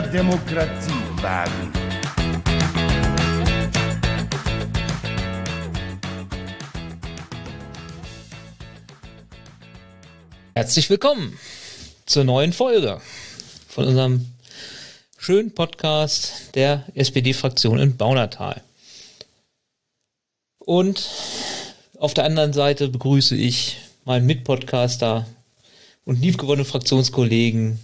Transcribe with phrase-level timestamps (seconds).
[0.00, 1.72] mehr Demokratie wagen.
[10.54, 11.38] Herzlich willkommen
[12.04, 13.00] zur neuen Folge
[13.68, 14.26] von unserem
[15.16, 18.62] schönen Podcast der SPD-Fraktion in Baunatal.
[20.58, 21.08] Und
[21.98, 25.26] auf der anderen Seite begrüße ich meinen Mitpodcaster
[26.04, 27.80] und liebgewonnenen Fraktionskollegen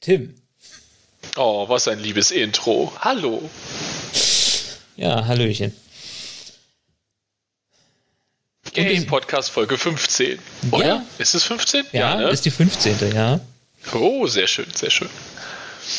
[0.00, 0.34] Tim.
[1.36, 2.92] Oh, was ein liebes Intro.
[3.00, 3.50] Hallo.
[4.96, 5.74] Ja, Hallöchen.
[8.72, 10.38] Game Podcast Folge 15.
[10.70, 10.86] Oder?
[10.86, 11.06] Ja.
[11.18, 11.86] Ist es 15?
[11.92, 12.28] Ja, ja ne?
[12.28, 13.12] ist die 15.
[13.14, 13.40] Ja.
[13.94, 15.08] Oh, sehr schön, sehr schön.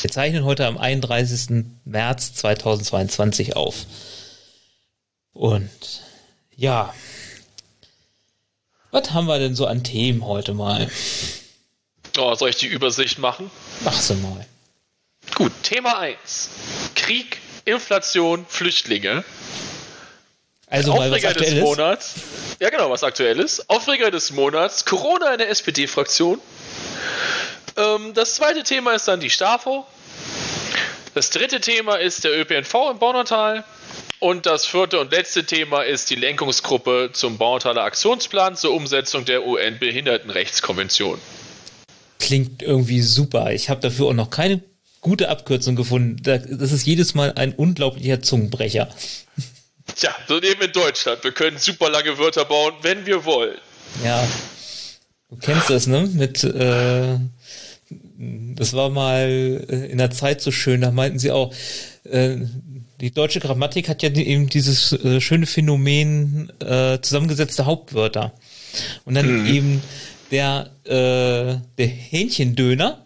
[0.02, 1.66] Wir zeichnen heute am 31.
[1.86, 3.86] März 2022 auf.
[5.34, 5.70] Und
[6.56, 6.94] ja,
[8.92, 10.90] was haben wir denn so an Themen heute mal?
[12.18, 13.52] Oh, soll ich die Übersicht machen?
[13.82, 14.46] Mach sie mal.
[15.36, 16.50] Gut, Thema 1.
[16.96, 19.24] Krieg, Inflation, Flüchtlinge.
[20.68, 22.16] Also Aufreger des Monats.
[22.60, 23.70] Ja, genau, was aktuell ist.
[23.70, 24.86] Aufreger des Monats.
[24.86, 26.42] Corona in der SPD-Fraktion.
[27.78, 29.86] Ähm, das zweite Thema ist dann die STAFO.
[31.14, 33.64] Das dritte Thema ist der ÖPNV im Baunatal.
[34.20, 39.46] Und das vierte und letzte Thema ist die Lenkungsgruppe zum Baunataler Aktionsplan zur Umsetzung der
[39.46, 41.20] UN-Behindertenrechtskonvention.
[42.20, 43.52] Klingt irgendwie super.
[43.52, 44.62] Ich habe dafür auch noch keine
[45.08, 46.22] gute Abkürzung gefunden.
[46.24, 48.90] Das ist jedes Mal ein unglaublicher Zungenbrecher.
[49.96, 51.24] Tja, so eben in Deutschland.
[51.24, 53.58] Wir können super lange Wörter bauen, wenn wir wollen.
[54.04, 54.28] Ja.
[55.30, 56.10] Du kennst das, ne?
[56.14, 57.18] Mit, äh,
[58.18, 61.54] das war mal äh, in der Zeit so schön, da meinten sie auch,
[62.04, 62.38] äh,
[63.00, 68.34] die deutsche Grammatik hat ja eben dieses äh, schöne Phänomen äh, zusammengesetzte Hauptwörter.
[69.06, 69.46] Und dann mhm.
[69.46, 69.82] eben
[70.32, 73.06] der, äh, der Hähnchendöner,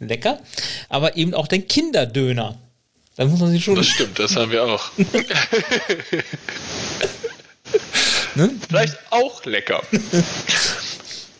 [0.00, 0.40] lecker,
[0.88, 2.58] aber eben auch den Kinderdöner.
[3.16, 3.76] Da muss man sich schon.
[3.76, 4.90] Das stimmt, das haben wir auch.
[8.34, 8.50] ne?
[8.68, 9.82] Vielleicht auch lecker.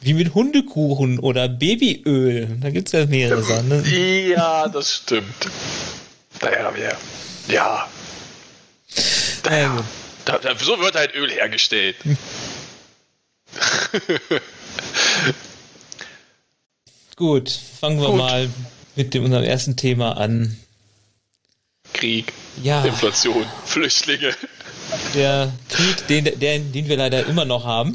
[0.02, 2.56] Wie mit Hundekuchen oder Babyöl.
[2.60, 3.68] Da gibt es ja mehrere Sachen.
[3.68, 3.82] Ne?
[4.28, 5.50] Ja, das stimmt.
[6.40, 6.96] Naja, ja.
[7.48, 7.88] Ja.
[9.44, 9.84] Naja.
[10.24, 11.96] Da, da, so wird halt Öl hergestellt.
[17.20, 18.16] Gut, fangen wir Gut.
[18.16, 18.48] mal
[18.96, 20.56] mit dem, unserem ersten Thema an.
[21.92, 22.32] Krieg,
[22.62, 22.82] ja.
[22.82, 24.34] Inflation, Flüchtlinge.
[25.14, 27.94] Der Krieg, den, den, den wir leider immer noch haben.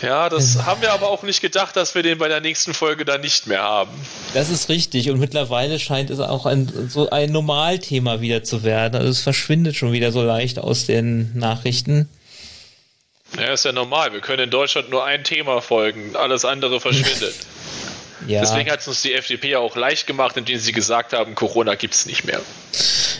[0.00, 3.04] Ja, das haben wir aber auch nicht gedacht, dass wir den bei der nächsten Folge
[3.04, 3.90] dann nicht mehr haben.
[4.32, 8.94] Das ist richtig und mittlerweile scheint es auch ein, so ein Normalthema wieder zu werden.
[8.94, 12.08] Also es verschwindet schon wieder so leicht aus den Nachrichten.
[13.36, 14.12] Ja, ist ja normal.
[14.12, 17.34] Wir können in Deutschland nur ein Thema folgen, alles andere verschwindet.
[18.26, 18.40] ja.
[18.40, 21.74] Deswegen hat es uns die FDP ja auch leicht gemacht, indem sie gesagt haben, Corona
[21.74, 22.40] gibt es nicht mehr.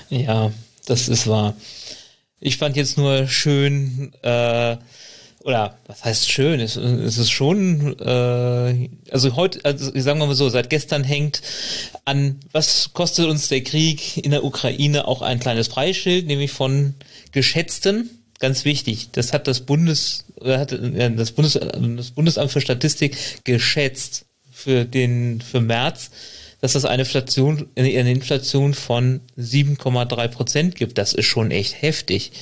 [0.09, 0.51] Ja,
[0.87, 1.55] das ist wahr.
[2.41, 4.77] Ich fand jetzt nur schön, äh,
[5.45, 6.61] oder was heißt schön?
[6.61, 11.43] Es, es ist schon, äh, also heute, also sagen wir mal so, seit gestern hängt
[12.05, 16.95] an, was kostet uns der Krieg in der Ukraine auch ein kleines Preisschild, nämlich von
[17.33, 24.27] geschätzten, ganz wichtig, das hat das Bundes, hat das, Bundes, das Bundesamt für Statistik geschätzt
[24.51, 26.11] für den, für März,
[26.61, 30.99] dass das eine Inflation, eine Inflation von 7,3 Prozent gibt.
[30.99, 32.33] Das ist schon echt heftig.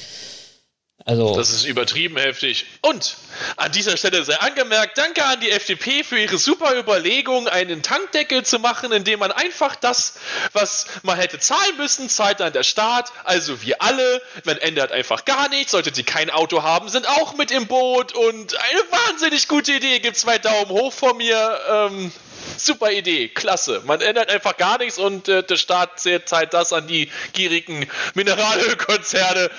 [1.06, 2.66] Also das ist übertrieben heftig.
[2.80, 3.16] Und
[3.56, 8.44] an dieser Stelle sei angemerkt, danke an die FDP für ihre super Überlegung, einen Tankdeckel
[8.44, 10.14] zu machen, indem man einfach das,
[10.52, 14.20] was man hätte zahlen müssen, zahlt dann der Staat, also wir alle.
[14.42, 15.70] Man ändert einfach gar nichts.
[15.70, 20.00] Sollte sie kein Auto haben, sind auch mit im Boot und eine wahnsinnig gute Idee.
[20.00, 21.60] Gibt zwei Daumen hoch von mir.
[21.70, 22.12] Ähm,
[22.56, 23.82] Super Idee, klasse.
[23.84, 29.50] Man ändert einfach gar nichts und äh, der Staat zahlt das an die gierigen Mineralölkonzerne,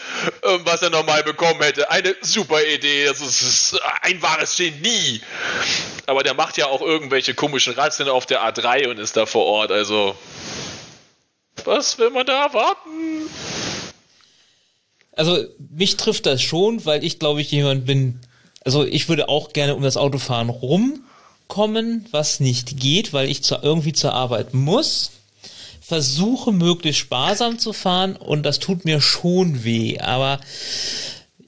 [0.42, 1.90] äh, was er normal bekommen hätte.
[1.90, 5.22] Eine super Idee, das ist, ein wahres Genie.
[6.06, 9.46] Aber der macht ja auch irgendwelche komischen Razzien auf der A3 und ist da vor
[9.46, 10.16] Ort, also
[11.64, 13.30] was will man da erwarten?
[15.14, 15.46] Also
[15.76, 18.20] mich trifft das schon, weil ich glaube ich jemand bin,
[18.64, 21.04] also ich würde auch gerne um das Autofahren rum
[21.48, 25.12] kommen, was nicht geht, weil ich zu, irgendwie zur Arbeit muss.
[25.82, 30.00] Versuche möglichst sparsam zu fahren und das tut mir schon weh.
[30.00, 30.40] Aber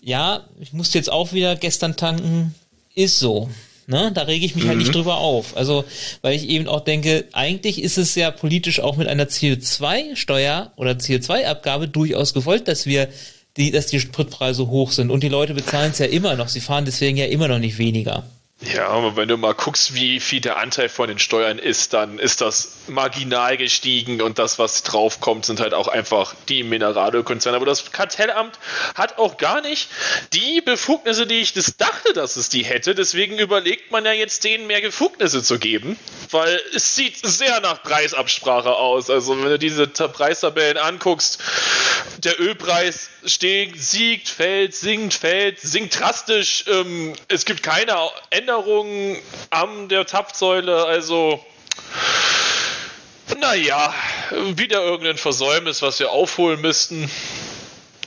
[0.10, 2.56] ja, ich musste jetzt auch wieder gestern tanken.
[2.96, 3.50] Ist so.
[3.86, 4.12] Ne?
[4.14, 4.70] Da rege ich mich mhm.
[4.70, 4.94] halt nicht mhm.
[4.94, 5.56] drüber auf.
[5.56, 5.86] Also,
[6.22, 10.92] weil ich eben auch denke, eigentlich ist es ja politisch auch mit einer CO2-Steuer oder
[10.94, 13.08] CO2-Abgabe durchaus gewollt, dass wir
[13.56, 15.12] die, dass die Spritpreise hoch sind.
[15.12, 16.50] Und die Leute bezahlen es ja immer noch.
[16.50, 18.24] Sie fahren deswegen ja immer noch nicht weniger.
[18.62, 22.20] Ja, aber wenn du mal guckst, wie viel der Anteil von den Steuern ist, dann
[22.20, 27.56] ist das marginal gestiegen und das, was draufkommt, sind halt auch einfach die Mineralölkonzerne.
[27.56, 28.58] Aber das Kartellamt
[28.96, 29.90] hat auch gar nicht
[30.34, 32.96] die Befugnisse, die ich das dachte, dass es die hätte.
[32.96, 35.98] Deswegen überlegt man ja jetzt, denen mehr Befugnisse zu geben,
[36.32, 39.10] weil es sieht sehr nach Preisabsprache aus.
[39.10, 41.40] Also wenn du diese Preistabellen anguckst,
[42.24, 46.66] der Ölpreis steht, siegt, fällt, sinkt, fällt, sinkt drastisch.
[46.68, 47.96] Ähm, es gibt keine
[48.30, 49.18] Änderungen
[49.50, 50.86] an der Tapfsäule.
[50.86, 51.44] Also
[53.40, 53.94] naja,
[54.56, 57.10] wieder irgendein Versäumnis, was wir aufholen müssten.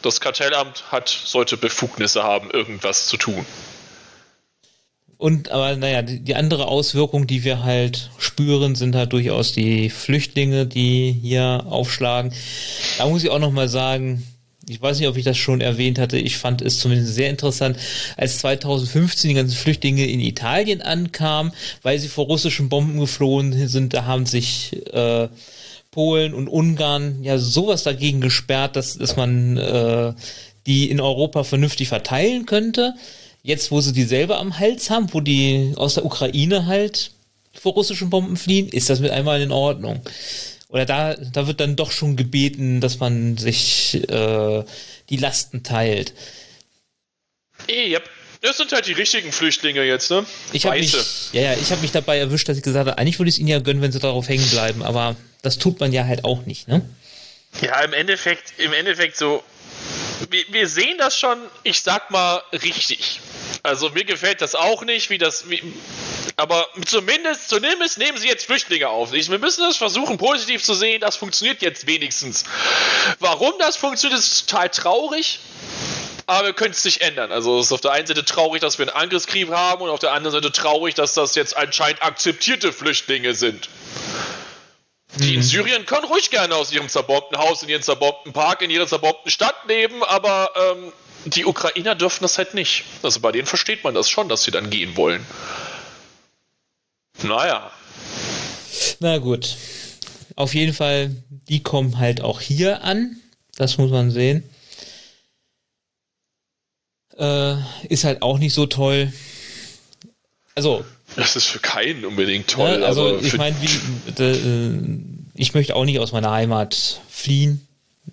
[0.03, 3.47] Das Kartellamt hat, sollte Befugnisse haben, irgendwas zu tun.
[5.23, 9.89] Und aber naja, die, die andere Auswirkung, die wir halt spüren, sind halt durchaus die
[9.89, 12.35] Flüchtlinge, die hier aufschlagen.
[12.99, 14.27] Da muss ich auch nochmal sagen,
[14.69, 17.77] ich weiß nicht, ob ich das schon erwähnt hatte, ich fand es zumindest sehr interessant,
[18.17, 23.95] als 2015 die ganzen Flüchtlinge in Italien ankamen, weil sie vor russischen Bomben geflohen sind,
[23.95, 25.29] da haben sich äh,
[25.91, 30.15] Polen und Ungarn ja sowas dagegen gesperrt, dass, dass man äh,
[30.67, 32.95] die in Europa vernünftig verteilen könnte.
[33.43, 37.11] Jetzt, wo sie die selber am Hals haben, wo die aus der Ukraine halt
[37.53, 40.01] vor russischen Bomben fliehen, ist das mit einmal in Ordnung
[40.73, 44.65] oder da, da wird dann doch schon gebeten, dass man sich äh,
[45.11, 46.15] die Lasten teilt.
[47.71, 48.09] Yep.
[48.41, 50.27] Das sind halt die richtigen Flüchtlinge jetzt, ne?
[50.53, 50.97] Ich habe mich,
[51.33, 53.39] ja, ja, ich habe mich dabei erwischt, dass ich gesagt habe, eigentlich würde ich es
[53.39, 56.45] ihnen ja gönnen, wenn sie darauf hängen bleiben, aber das tut man ja halt auch
[56.45, 56.83] nicht, ne?
[57.61, 59.45] Ja, im Endeffekt, im Endeffekt so,
[60.31, 63.21] wir, wir sehen das schon, ich sag mal, richtig.
[63.63, 65.63] Also mir gefällt das auch nicht, wie das, wie,
[66.37, 69.13] aber zumindest, zumindest nehmen sie jetzt Flüchtlinge auf.
[69.13, 71.01] wir müssen es versuchen, positiv zu sehen.
[71.01, 72.45] Das funktioniert jetzt wenigstens.
[73.21, 75.39] Warum das funktioniert, ist total traurig.
[76.27, 77.33] Aber wir können es nicht ändern.
[77.33, 79.99] Also es ist auf der einen Seite traurig, dass wir einen Angriffskrieg haben und auf
[79.99, 83.69] der anderen Seite traurig, dass das jetzt anscheinend akzeptierte Flüchtlinge sind.
[85.19, 85.45] Die in mhm.
[85.45, 89.31] Syrien können ruhig gerne aus ihrem zerbombten Haus, in ihrem zerbombten Park, in ihrer zerbombten
[89.31, 90.93] Stadt leben, aber ähm,
[91.27, 92.85] die Ukrainer dürfen das halt nicht.
[93.03, 95.25] Also bei denen versteht man das schon, dass sie dann gehen wollen.
[97.23, 97.71] Naja.
[99.01, 99.57] Na gut.
[100.35, 101.15] Auf jeden Fall,
[101.49, 103.17] die kommen halt auch hier an.
[103.57, 104.49] Das muss man sehen.
[107.19, 107.57] Äh,
[107.89, 109.13] ist halt auch nicht so toll.
[110.55, 110.85] Also.
[111.17, 112.79] Das ist für keinen unbedingt toll.
[112.79, 113.57] Ne, also ich meine,
[114.19, 114.37] äh,
[115.35, 117.67] ich möchte auch nicht aus meiner Heimat fliehen.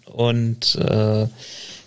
[0.06, 1.28] Und äh,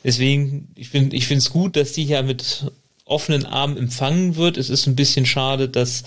[0.04, 2.66] deswegen, ich finde ich es gut, dass die hier mit
[3.04, 4.56] offenen Armen empfangen wird.
[4.56, 6.04] Es ist ein bisschen schade, dass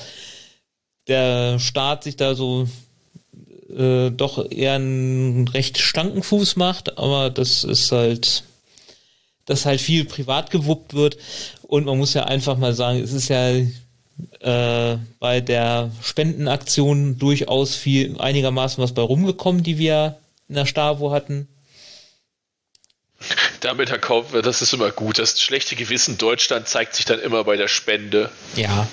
[1.08, 2.68] der Staat sich da so
[3.70, 8.44] äh, doch eher einen recht stanken Fuß macht, aber das ist halt,
[9.46, 11.18] dass halt viel privat gewuppt wird
[11.62, 13.52] und man muss ja einfach mal sagen, es ist ja
[14.40, 20.18] äh, bei der Spendenaktion durchaus viel einigermaßen was bei rumgekommen, die wir
[20.48, 21.48] in der Stavo hatten.
[23.62, 25.18] Damit, Herr Kauf, das ist immer gut.
[25.18, 28.30] Das schlechte Gewissen Deutschland zeigt sich dann immer bei der Spende.
[28.56, 28.88] Ja,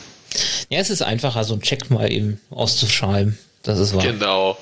[0.68, 3.38] ja, es ist einfacher, so einen Check mal eben auszuschreiben.
[3.62, 4.02] Das ist wahr.
[4.02, 4.56] Genau.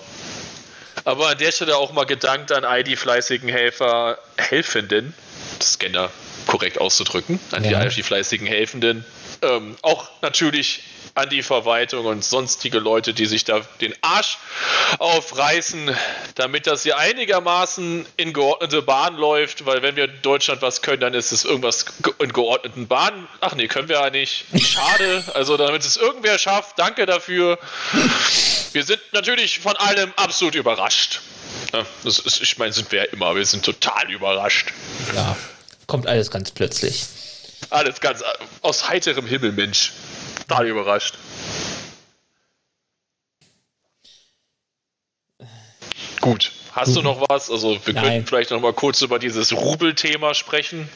[1.05, 5.15] Aber an der Stelle auch mal gedankt an all die fleißigen Helfer, Helfenden,
[5.63, 6.11] Scanner
[6.47, 7.85] korrekt auszudrücken, an ja.
[7.85, 9.05] die, die fleißigen Helfenden.
[9.43, 10.83] Ähm, auch natürlich
[11.15, 14.39] an die Verwaltung und sonstige Leute, die sich da den Arsch
[14.99, 15.95] aufreißen,
[16.35, 21.01] damit das hier einigermaßen in geordnete Bahn läuft, weil wenn wir in Deutschland was können,
[21.01, 21.87] dann ist es irgendwas
[22.19, 23.29] in geordneten Bahnen.
[23.41, 24.47] Ach nee, können wir ja nicht.
[24.63, 25.25] Schade.
[25.35, 27.59] Also damit es irgendwer schafft, danke dafür.
[28.73, 31.21] Wir sind natürlich von allem absolut überrascht.
[31.73, 33.35] Ja, ist, ich meine, sind wir ja immer.
[33.35, 34.69] Wir sind total überrascht.
[35.15, 35.37] Ja,
[35.87, 37.07] kommt alles ganz plötzlich.
[37.71, 38.23] Alles ganz
[38.63, 39.93] aus heiterem Himmel, Mensch
[40.51, 41.15] total überrascht.
[46.21, 47.51] Gut, hast du noch was?
[47.51, 48.05] Also wir Nein.
[48.05, 50.89] könnten vielleicht noch mal kurz über dieses Rubel-Thema sprechen.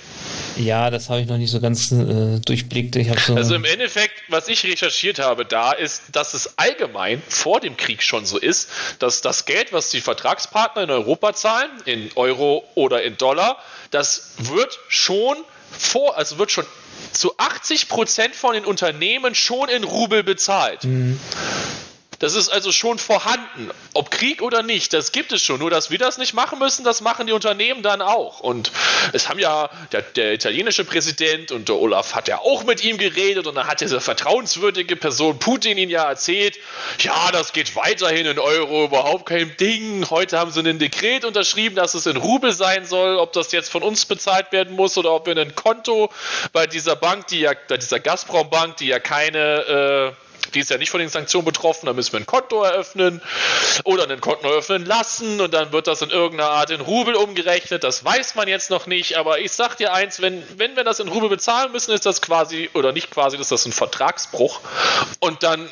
[0.56, 2.94] Ja, das habe ich noch nicht so ganz äh, durchblickt.
[3.26, 7.76] So also im Endeffekt, was ich recherchiert habe, da ist, dass es allgemein vor dem
[7.76, 12.64] Krieg schon so ist, dass das Geld, was die Vertragspartner in Europa zahlen, in Euro
[12.74, 13.58] oder in Dollar,
[13.90, 15.36] das wird schon
[15.78, 16.66] vor, also wird schon
[17.12, 20.84] zu 80 Prozent von den Unternehmen schon in Rubel bezahlt.
[20.84, 21.18] Mhm.
[22.18, 23.70] Das ist also schon vorhanden.
[23.92, 25.60] Ob Krieg oder nicht, das gibt es schon.
[25.60, 28.40] Nur, dass wir das nicht machen müssen, das machen die Unternehmen dann auch.
[28.40, 28.70] Und
[29.12, 32.98] es haben ja der, der italienische Präsident und der Olaf hat ja auch mit ihm
[32.98, 36.58] geredet und dann hat diese vertrauenswürdige Person Putin ihn ja erzählt,
[37.00, 40.08] ja, das geht weiterhin in Euro, überhaupt kein Ding.
[40.10, 43.70] Heute haben sie ein Dekret unterschrieben, dass es in Rubel sein soll, ob das jetzt
[43.70, 46.10] von uns bezahlt werden muss oder ob wir ein Konto
[46.52, 50.23] bei dieser Bank, die ja, bei dieser Gazprom-Bank, die ja keine äh,
[50.54, 53.20] Die ist ja nicht von den Sanktionen betroffen, da müssen wir ein Konto eröffnen
[53.84, 57.84] oder ein Konto eröffnen lassen und dann wird das in irgendeiner Art in Rubel umgerechnet.
[57.84, 61.00] Das weiß man jetzt noch nicht, aber ich sag dir eins, wenn, wenn wir das
[61.00, 64.60] in Rubel bezahlen müssen, ist das quasi, oder nicht quasi, ist das ein Vertragsbruch.
[65.20, 65.68] Und dann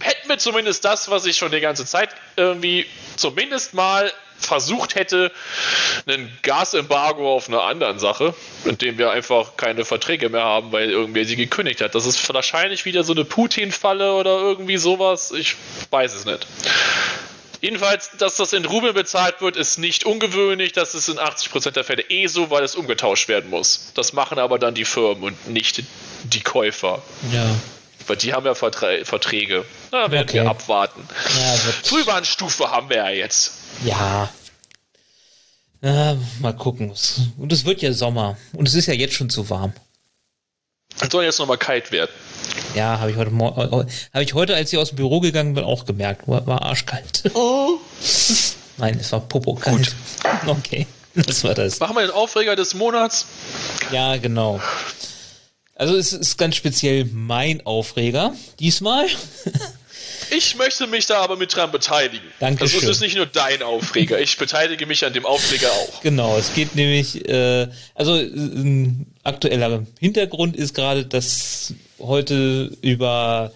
[0.00, 2.86] hätten wir zumindest das, was ich schon die ganze Zeit irgendwie
[3.16, 4.12] zumindest mal
[4.44, 5.32] versucht hätte,
[6.06, 8.34] ein Gasembargo auf einer anderen Sache,
[8.64, 11.94] in dem wir einfach keine Verträge mehr haben, weil irgendwer sie gekündigt hat.
[11.94, 15.32] Das ist wahrscheinlich wieder so eine Putin-Falle oder irgendwie sowas.
[15.32, 15.56] Ich
[15.90, 16.46] weiß es nicht.
[17.64, 20.72] Jedenfalls, dass das in Rubel bezahlt wird, ist nicht ungewöhnlich.
[20.72, 23.90] Das ist in 80% der Fälle eh so, weil es umgetauscht werden muss.
[23.94, 25.82] Das machen aber dann die Firmen und nicht
[26.24, 27.00] die Käufer.
[27.32, 27.46] Ja.
[28.06, 29.64] Weil die haben ja Verträ Verträge.
[29.90, 30.42] Da werden okay.
[30.42, 31.06] wir abwarten.
[31.38, 33.52] Ja, Frühwarnstufe haben wir ja jetzt.
[33.84, 34.30] Ja.
[35.82, 36.16] ja.
[36.40, 36.92] Mal gucken.
[37.38, 38.36] Und es wird ja Sommer.
[38.52, 39.72] Und es ist ja jetzt schon zu warm.
[41.00, 42.10] Es soll jetzt nochmal kalt werden.
[42.74, 45.86] Ja, habe ich heute habe ich heute, als ich aus dem Büro gegangen bin, auch
[45.86, 46.28] gemerkt.
[46.28, 47.22] War, war arschkalt.
[47.34, 47.78] Oh.
[48.76, 49.76] Nein, es war Popo kalt.
[49.76, 49.94] Gut.
[50.46, 51.80] Okay, das war das.
[51.80, 53.26] Machen wir den Aufreger des Monats?
[53.92, 54.60] Ja, genau.
[55.74, 59.06] Also es ist ganz speziell mein Aufreger diesmal.
[60.30, 62.26] Ich möchte mich da aber mit dran beteiligen.
[62.40, 62.62] Danke.
[62.62, 66.00] Also es ist nicht nur dein Aufreger, ich beteilige mich an dem Aufreger auch.
[66.02, 73.52] Genau, es geht nämlich, äh, also ein aktueller Hintergrund ist gerade, dass heute über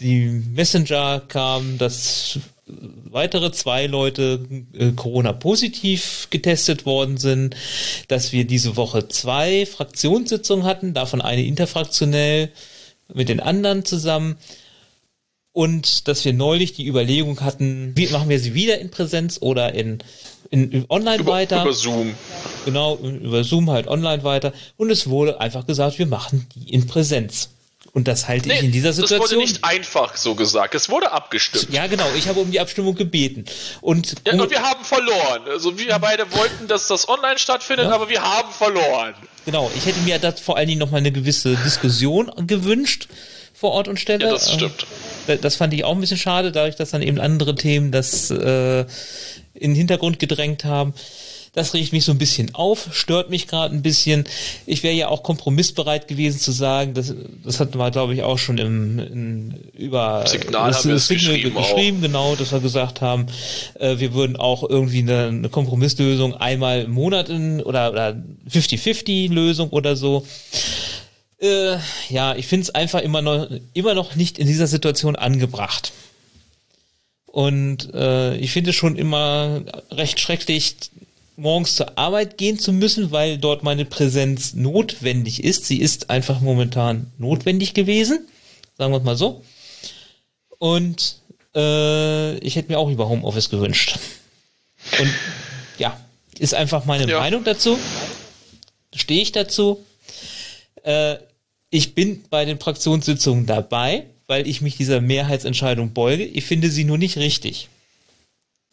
[0.00, 4.40] die Messenger kam, dass weitere zwei Leute
[4.72, 7.54] äh, Corona-positiv getestet worden sind,
[8.08, 12.50] dass wir diese Woche zwei Fraktionssitzungen hatten, davon eine interfraktionell
[13.12, 14.36] mit den anderen zusammen
[15.52, 19.72] und dass wir neulich die Überlegung hatten, wie machen wir sie wieder in Präsenz oder
[19.74, 20.00] in,
[20.50, 21.62] in, in online über, weiter?
[21.62, 22.14] Über Zoom.
[22.64, 24.52] Genau, über Zoom halt online weiter.
[24.76, 27.55] Und es wurde einfach gesagt, wir machen die in Präsenz.
[27.92, 29.20] Und das halte nee, ich in dieser Situation.
[29.20, 30.74] Das wurde nicht einfach so gesagt.
[30.74, 31.68] Es wurde abgestimmt.
[31.70, 32.06] Ja, genau.
[32.16, 33.46] Ich habe um die Abstimmung gebeten.
[33.80, 35.42] Und, ja, und wir haben verloren.
[35.48, 37.94] Also wir beide wollten, dass das online stattfindet, ja.
[37.94, 39.14] aber wir haben verloren.
[39.44, 39.70] Genau.
[39.76, 43.08] Ich hätte mir da vor allen Dingen noch mal eine gewisse Diskussion gewünscht
[43.54, 44.26] vor Ort und Stelle.
[44.26, 44.86] Ja, das stimmt.
[45.40, 48.80] Das fand ich auch ein bisschen schade, dadurch, dass dann eben andere Themen das äh,
[49.54, 50.94] in den Hintergrund gedrängt haben.
[51.56, 54.24] Das regt mich so ein bisschen auf, stört mich gerade ein bisschen.
[54.66, 58.36] Ich wäre ja auch kompromissbereit gewesen zu sagen, das, das hatten wir, glaube ich, auch
[58.36, 63.00] schon im in, über Signal das, haben das Signal geschrieben, geschrieben genau, dass wir gesagt
[63.00, 63.26] haben,
[63.80, 69.32] äh, wir würden auch irgendwie eine, eine Kompromisslösung einmal im Monat in, oder, oder 50-50
[69.32, 70.26] Lösung oder so.
[71.38, 71.78] Äh,
[72.10, 75.92] ja, ich finde es einfach immer noch, immer noch nicht in dieser Situation angebracht.
[77.26, 80.76] Und äh, ich finde es schon immer recht schrecklich,
[81.36, 85.66] morgens zur Arbeit gehen zu müssen, weil dort meine Präsenz notwendig ist.
[85.66, 88.26] Sie ist einfach momentan notwendig gewesen,
[88.76, 89.44] sagen wir es mal so.
[90.58, 91.16] Und
[91.54, 93.98] äh, ich hätte mir auch lieber Homeoffice gewünscht.
[94.98, 95.12] Und
[95.78, 95.98] ja,
[96.38, 97.18] ist einfach meine ja.
[97.18, 97.78] Meinung dazu.
[98.94, 99.84] Stehe ich dazu.
[100.82, 101.16] Äh,
[101.70, 106.24] ich bin bei den Fraktionssitzungen dabei, weil ich mich dieser Mehrheitsentscheidung beuge.
[106.24, 107.68] Ich finde sie nur nicht richtig.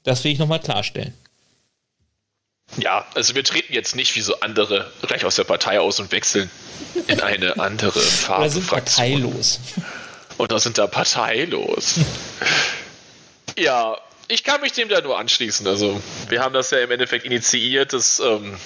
[0.04, 1.14] Das will ich nochmal klarstellen.
[2.78, 6.12] Ja, also wir treten jetzt nicht wie so andere recht aus der Partei aus und
[6.12, 6.50] wechseln
[7.08, 8.42] in eine andere Farbe.
[8.42, 9.06] Oder sind Fraktion.
[9.06, 9.60] parteilos.
[10.38, 11.96] Oder sind da parteilos.
[13.58, 15.68] ja, ich kann mich dem da nur anschließen.
[15.68, 17.94] Also wir haben das ja im Endeffekt initiiert.
[17.94, 18.58] Das ähm,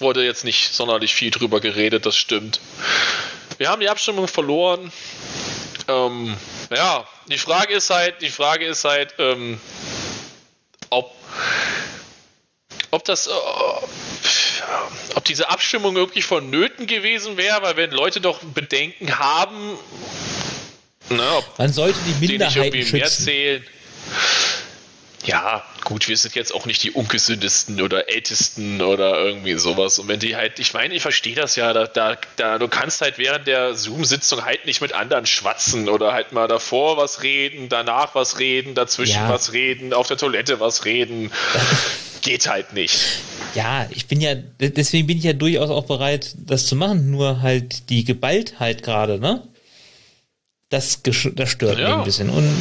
[0.00, 2.60] wurde jetzt nicht sonderlich viel drüber geredet, das stimmt.
[3.58, 4.92] Wir haben die Abstimmung verloren.
[5.88, 6.36] Ähm,
[6.74, 9.60] ja, die Frage ist halt, die Frage ist halt, ähm,
[10.90, 11.14] ob
[12.94, 13.30] ob das, äh,
[15.14, 19.76] ob diese Abstimmung wirklich vonnöten gewesen wäre, weil wenn Leute doch Bedenken haben,
[21.10, 22.96] ne, man sollte die Minderheiten schützen.
[22.96, 23.66] Mehr zählen.
[25.24, 29.98] Ja, gut, wir sind jetzt auch nicht die ungesündesten oder ältesten oder irgendwie sowas.
[29.98, 33.00] Und wenn die halt, ich meine, ich verstehe das ja, da, da, da, du kannst
[33.00, 37.68] halt während der Zoom-Sitzung halt nicht mit anderen schwatzen oder halt mal davor was reden,
[37.68, 39.28] danach was reden, dazwischen ja.
[39.30, 41.32] was reden, auf der Toilette was reden.
[42.24, 42.98] geht halt nicht.
[43.54, 47.42] Ja, ich bin ja, deswegen bin ich ja durchaus auch bereit, das zu machen, nur
[47.42, 49.42] halt die Geballtheit gerade, ne?
[50.74, 51.88] Das, das stört ja.
[51.88, 52.30] mich ein bisschen.
[52.30, 52.52] Und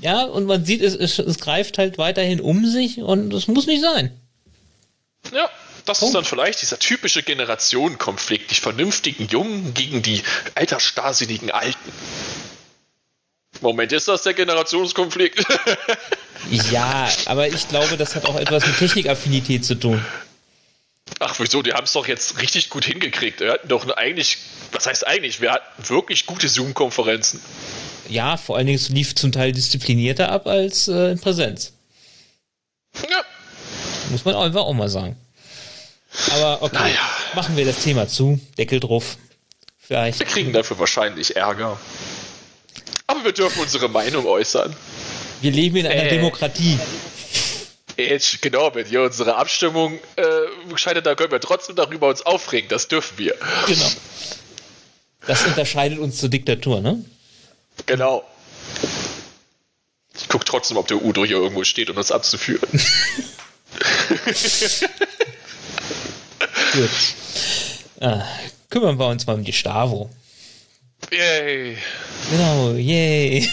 [0.00, 3.68] ja, und man sieht, es, es, es greift halt weiterhin um sich und das muss
[3.68, 4.10] nicht sein.
[5.32, 5.48] Ja,
[5.84, 6.10] das Punkt.
[6.10, 10.24] ist dann vielleicht dieser typische Generationenkonflikt, die vernünftigen Jungen gegen die
[10.56, 11.92] altersstarrsinnigen Alten.
[13.60, 15.46] Moment, ist das der Generationskonflikt?
[16.72, 20.04] ja, aber ich glaube, das hat auch etwas mit Technikaffinität zu tun.
[21.18, 21.62] Ach, wieso?
[21.62, 23.40] Die haben es doch jetzt richtig gut hingekriegt.
[23.40, 24.38] Wir hatten doch eigentlich,
[24.72, 25.40] was heißt eigentlich?
[25.40, 27.40] Wir hatten wirklich gute Zoom-Konferenzen.
[28.08, 31.72] Ja, vor allen Dingen es lief zum Teil disziplinierter ab als äh, in Präsenz.
[32.94, 33.22] Ja.
[34.10, 35.16] Muss man einfach auch mal sagen.
[36.30, 37.10] Aber okay, naja.
[37.34, 38.38] machen wir das Thema zu.
[38.58, 39.16] Deckel drauf.
[39.78, 40.18] Vielleicht.
[40.18, 41.78] Wir kriegen dafür wahrscheinlich Ärger.
[43.06, 44.74] Aber wir dürfen unsere Meinung äußern.
[45.40, 46.08] Wir leben in einer äh.
[46.08, 46.78] Demokratie.
[47.96, 52.68] Jetzt, genau, wenn hier unsere Abstimmung äh, scheitert, dann können wir trotzdem darüber uns aufregen.
[52.68, 53.34] Das dürfen wir.
[53.66, 53.90] Genau.
[55.26, 57.04] Das unterscheidet uns zur Diktatur, ne?
[57.86, 58.24] Genau.
[60.14, 62.68] Ich gucke trotzdem, ob der Udo hier irgendwo steht, um das abzuführen.
[66.72, 66.90] Gut.
[68.00, 68.24] Ah,
[68.70, 70.08] kümmern wir uns mal um die Stavo.
[71.10, 71.76] Yay.
[72.30, 73.46] Genau, yay.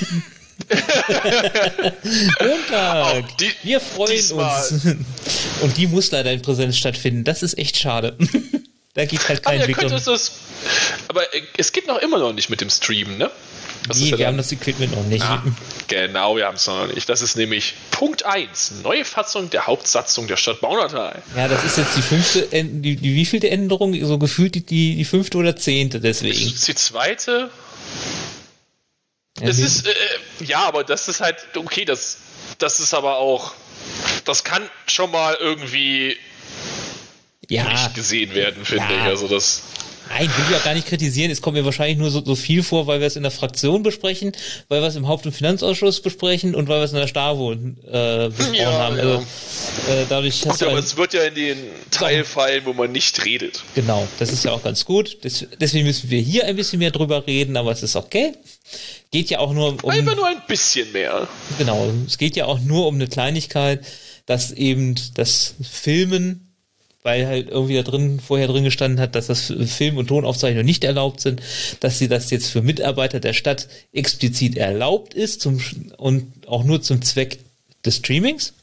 [2.39, 3.38] Montag.
[3.38, 4.62] Die, wir freuen diesmal.
[4.72, 4.86] uns.
[5.62, 7.24] Und die muss leider in Präsenz stattfinden.
[7.24, 8.18] Das ist echt schade.
[8.94, 9.92] da geht halt kein Weg um.
[11.08, 11.22] Aber
[11.58, 13.32] es geht noch immer noch nicht mit dem Streamen, ne?
[13.88, 15.24] Was nee, wir haben das Equipment noch nicht.
[15.24, 15.42] Ah,
[15.88, 17.08] genau, wir haben es noch nicht.
[17.08, 18.74] Das ist nämlich Punkt 1.
[18.84, 21.22] Neue Fassung der Hauptsatzung der Stadt Baunatal.
[21.36, 23.96] Ja, das ist jetzt die fünfte, die, die wievielte Änderung?
[24.06, 26.44] So gefühlt die, die, die fünfte oder zehnte, deswegen.
[26.44, 27.50] Das ist die zweite.
[29.39, 29.93] Ja, es ist, äh,
[30.41, 32.17] ja, aber das ist halt, okay, das,
[32.58, 33.53] das ist aber auch,
[34.25, 36.17] das kann schon mal irgendwie
[37.48, 37.63] ja.
[37.67, 39.00] nicht gesehen werden, finde ja.
[39.00, 39.03] ich.
[39.03, 39.63] Also das.
[40.10, 41.32] Nein, will ich auch gar nicht kritisieren.
[41.32, 43.84] Es kommt mir wahrscheinlich nur so, so viel vor, weil wir es in der Fraktion
[43.84, 44.32] besprechen,
[44.68, 47.54] weil wir es im Haupt- und Finanzausschuss besprechen und weil wir es in der Stavo
[47.54, 48.98] äh, besprochen ja, haben.
[48.98, 49.04] Ja.
[49.04, 51.58] Also, äh, dadurch Gut, aber es wird ja in den
[51.92, 53.63] Teil fallen, wo man nicht redet.
[53.75, 55.18] Genau, das ist ja auch ganz gut.
[55.22, 58.34] Das, deswegen müssen wir hier ein bisschen mehr drüber reden, aber es ist okay.
[59.12, 59.89] Geht ja auch nur um.
[59.89, 61.28] Einfach nur ein bisschen mehr.
[61.58, 63.86] Genau, es geht ja auch nur um eine Kleinigkeit,
[64.25, 66.49] dass eben das Filmen
[67.03, 70.84] weil halt irgendwie da drin, vorher drin gestanden hat, dass das Film- und Tonaufzeichnungen nicht
[70.84, 71.41] erlaubt sind,
[71.79, 75.62] dass sie das jetzt für Mitarbeiter der Stadt explizit erlaubt ist zum,
[75.97, 77.39] und auch nur zum Zweck
[77.86, 78.54] des Streamings.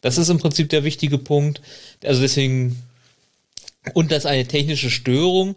[0.00, 1.60] Das ist im Prinzip der wichtige Punkt.
[2.04, 2.82] Also deswegen,
[3.94, 5.56] und dass eine technische Störung,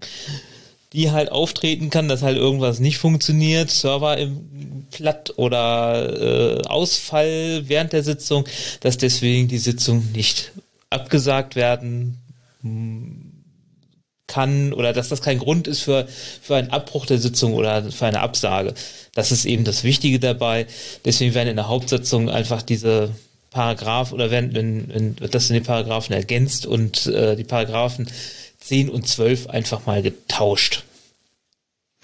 [0.93, 7.63] die halt auftreten kann, dass halt irgendwas nicht funktioniert, Server im platt oder äh, Ausfall
[7.67, 8.45] während der Sitzung,
[8.81, 10.51] dass deswegen die Sitzung nicht
[10.91, 12.21] abgesagt werden
[14.27, 16.07] kann oder dass das kein Grund ist für,
[16.41, 18.73] für einen Abbruch der Sitzung oder für eine Absage.
[19.13, 20.67] Das ist eben das Wichtige dabei.
[21.03, 23.13] Deswegen werden in der Hauptsitzung einfach diese
[23.49, 28.09] Paragraph oder werden in, in, das in den Paragraphen ergänzt und äh, die Paragraphen
[28.61, 30.83] 10 und 12 einfach mal getauscht.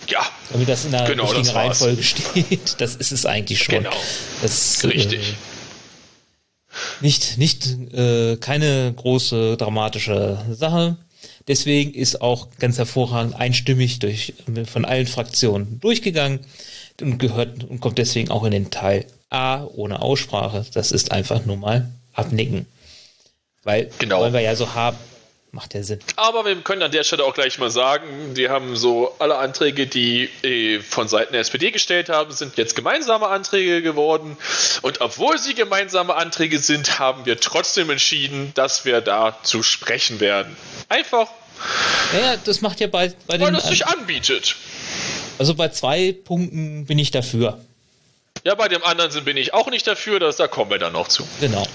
[0.10, 0.28] Ja.
[0.52, 2.76] Damit das in der genau, richtigen Reihenfolge steht.
[2.80, 3.76] Das ist es eigentlich schon.
[3.76, 3.96] Genau.
[4.42, 5.30] Das, Richtig.
[5.30, 5.57] Äh,
[7.02, 10.98] nicht, nicht, äh, keine große dramatische Sache.
[11.48, 14.34] Deswegen ist auch ganz hervorragend einstimmig durch,
[14.66, 16.40] von allen Fraktionen durchgegangen
[17.02, 20.66] und gehört und kommt deswegen auch in den Teil A ohne Aussprache.
[20.74, 22.66] Das ist einfach nur mal abnicken.
[23.64, 24.20] Weil genau.
[24.22, 24.98] wollen wir ja so haben.
[25.58, 25.98] Macht ja Sinn.
[26.18, 29.88] Aber wir können an der Stelle auch gleich mal sagen, die haben so alle Anträge,
[29.88, 34.38] die äh, von Seiten der SPD gestellt haben, sind jetzt gemeinsame Anträge geworden.
[34.84, 40.20] Und obwohl sie gemeinsame Anträge sind, haben wir trotzdem entschieden, dass wir da zu sprechen
[40.20, 40.56] werden.
[40.90, 41.28] Einfach.
[42.14, 43.48] Ja, das macht ja bei, bei den.
[43.48, 44.58] Weil es sich anbietet.
[45.40, 47.60] Also bei zwei Punkten bin ich dafür.
[48.44, 51.08] Ja, bei dem anderen bin ich auch nicht dafür, das, da kommen wir dann noch
[51.08, 51.28] zu.
[51.42, 51.66] Genau.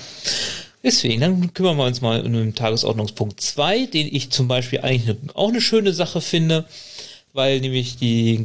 [0.83, 5.17] Deswegen, dann kümmern wir uns mal um den Tagesordnungspunkt 2, den ich zum Beispiel eigentlich
[5.35, 6.65] auch eine schöne Sache finde,
[7.33, 8.45] weil nämlich die,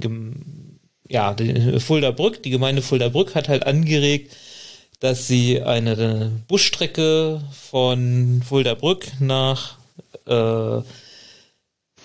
[1.09, 4.35] ja, die Fulda-Brück, die Gemeinde Fulda-Brück hat halt angeregt,
[4.99, 9.77] dass sie eine Busstrecke von Fulda-Brück nach
[10.25, 10.81] äh,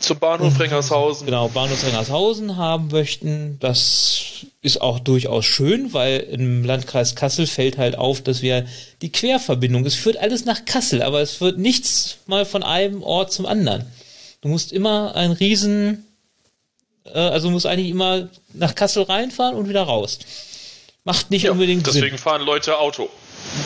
[0.03, 1.27] zum Bahnhof Rengershausen.
[1.27, 3.59] Genau, Bahnhof Rengershausen haben möchten.
[3.61, 8.67] Das ist auch durchaus schön, weil im Landkreis Kassel fällt halt auf, dass wir
[9.01, 13.33] die Querverbindung, es führt alles nach Kassel, aber es führt nichts mal von einem Ort
[13.33, 13.85] zum anderen.
[14.41, 16.07] Du musst immer ein Riesen,
[17.05, 20.19] äh, also musst eigentlich immer nach Kassel reinfahren und wieder raus.
[21.05, 22.03] Macht nicht ja, unbedingt deswegen Sinn.
[22.03, 23.09] Deswegen fahren Leute Auto.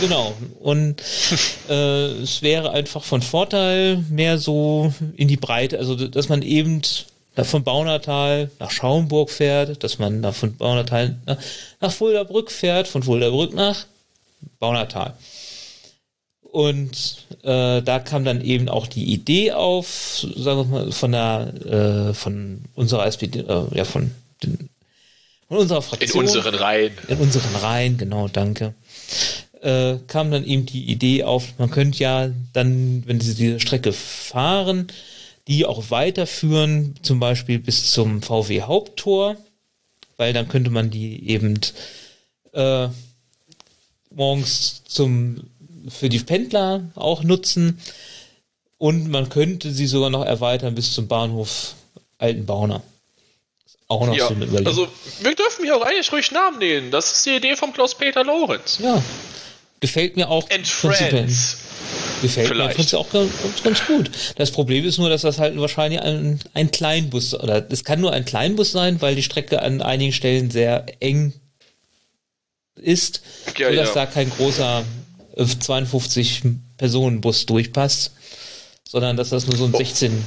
[0.00, 0.34] Genau.
[0.60, 1.02] Und
[1.68, 6.82] äh, es wäre einfach von Vorteil mehr so in die Breite, also dass man eben
[7.44, 11.38] von Baunatal nach Schaumburg fährt, dass man da von Baunatal nach,
[11.80, 13.86] nach Fuldabrück fährt, von Fuldabrück nach
[14.58, 15.14] Baunatal.
[16.42, 22.10] Und äh, da kam dann eben auch die Idee auf, sagen wir mal, von der,
[22.10, 24.10] äh, von unserer SPD, äh, ja, von,
[24.42, 24.70] den,
[25.48, 26.22] von unserer Fraktion.
[26.24, 26.92] In unseren Reihen.
[27.08, 28.74] In unseren Reihen, genau, danke
[29.66, 33.92] äh, kam dann eben die Idee auf, man könnte ja dann, wenn sie diese Strecke
[33.92, 34.86] fahren,
[35.48, 39.36] die auch weiterführen, zum Beispiel bis zum VW Haupttor,
[40.16, 41.58] weil dann könnte man die eben
[42.52, 42.88] äh,
[44.10, 45.42] morgens zum
[45.88, 47.80] für die Pendler auch nutzen
[48.78, 51.74] und man könnte sie sogar noch erweitern bis zum Bahnhof
[52.18, 52.82] Altenbauner.
[53.88, 54.66] Auch noch ja, so eine Überlegung.
[54.66, 54.88] Also,
[55.20, 56.90] wir dürfen hier auch eigentlich ruhig Namen nehmen.
[56.90, 58.78] Das ist die Idee von Klaus-Peter Lorenz.
[58.82, 59.00] Ja.
[59.80, 60.48] Gefällt mir auch.
[60.50, 61.58] And Friends.
[62.22, 62.92] Gefällt Vielleicht.
[62.92, 63.30] mir auch ganz,
[63.62, 64.10] ganz, gut.
[64.36, 68.12] Das Problem ist nur, dass das halt wahrscheinlich ein, ein Kleinbus oder es kann nur
[68.12, 71.34] ein Kleinbus sein, weil die Strecke an einigen Stellen sehr eng
[72.76, 73.22] ist,
[73.58, 73.94] ja, sodass ja.
[73.94, 74.84] da kein großer
[75.60, 78.12] 52 äh, Personenbus durchpasst,
[78.88, 80.24] sondern dass das nur so ein 16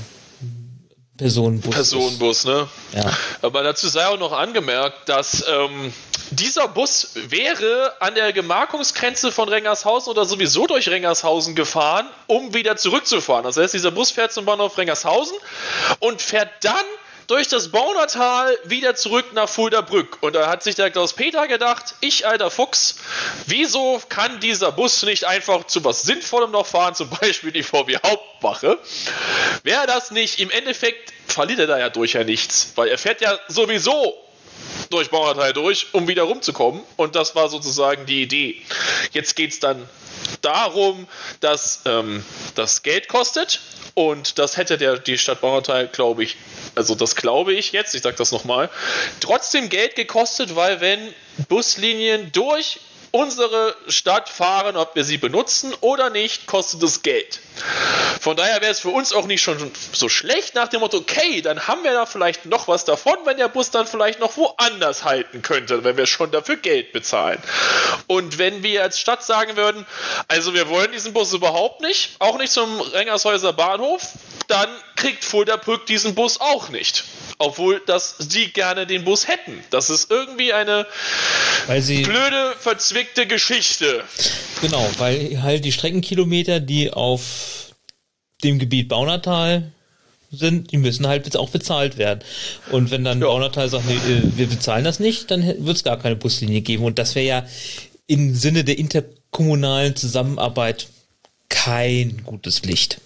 [1.19, 1.75] Personenbus.
[1.75, 2.67] Personenbus, ne?
[2.93, 3.12] Ja.
[3.41, 5.93] Aber dazu sei auch noch angemerkt, dass ähm,
[6.32, 12.77] dieser Bus wäre an der Gemarkungsgrenze von Rengershausen oder sowieso durch Rengershausen gefahren, um wieder
[12.77, 13.43] zurückzufahren.
[13.43, 15.36] Das heißt, dieser Bus fährt zum Bahnhof Rengershausen
[15.99, 16.86] und fährt dann
[17.29, 20.17] durch das Baunertal wieder zurück nach Fuldabrück.
[20.21, 22.95] Und da hat sich der Klaus-Peter gedacht, ich alter Fuchs,
[23.45, 27.97] wieso kann dieser Bus nicht einfach zu was Sinnvollem noch fahren, zum Beispiel die VW
[28.03, 28.79] Hauptwache?
[29.61, 33.21] Wäre das nicht, im Endeffekt verliert er da ja durch ja nichts, weil er fährt
[33.21, 34.17] ja sowieso
[34.89, 36.81] durch Bauerteil durch, um wieder rumzukommen.
[36.97, 38.61] Und das war sozusagen die Idee.
[39.11, 39.87] Jetzt geht es dann
[40.41, 41.07] darum,
[41.39, 42.23] dass ähm,
[42.55, 43.61] das Geld kostet.
[43.93, 46.37] Und das hätte der, die Stadt Bauerteil, glaube ich,
[46.75, 48.69] also das glaube ich jetzt, ich sage das nochmal,
[49.19, 51.13] trotzdem Geld gekostet, weil wenn
[51.47, 52.79] Buslinien durch
[53.11, 57.39] unsere Stadt fahren, ob wir sie benutzen oder nicht, kostet es Geld.
[58.19, 61.41] Von daher wäre es für uns auch nicht schon so schlecht nach dem Motto, okay,
[61.41, 65.03] dann haben wir da vielleicht noch was davon, wenn der Bus dann vielleicht noch woanders
[65.03, 67.41] halten könnte, wenn wir schon dafür Geld bezahlen.
[68.07, 69.85] Und wenn wir als Stadt sagen würden,
[70.27, 74.01] also wir wollen diesen Bus überhaupt nicht, auch nicht zum Rengershäuser Bahnhof,
[74.47, 77.03] dann kriegt Fuldabrück diesen Bus auch nicht.
[77.37, 79.63] Obwohl dass sie gerne den Bus hätten.
[79.69, 80.85] Das ist irgendwie eine
[81.67, 82.55] blöde,
[82.99, 84.03] verzwickte Geschichte.
[84.62, 87.73] Genau, weil halt die Streckenkilometer, die auf
[88.43, 89.71] dem Gebiet Baunatal
[90.31, 92.21] sind, die müssen halt jetzt auch bezahlt werden.
[92.71, 93.27] Und wenn dann ja.
[93.27, 96.83] Baunatal sagt, nee, äh, wir bezahlen das nicht, dann wird es gar keine Buslinie geben.
[96.83, 97.47] Und das wäre ja
[98.07, 100.88] im Sinne der interkommunalen Zusammenarbeit
[101.47, 103.01] kein gutes Licht.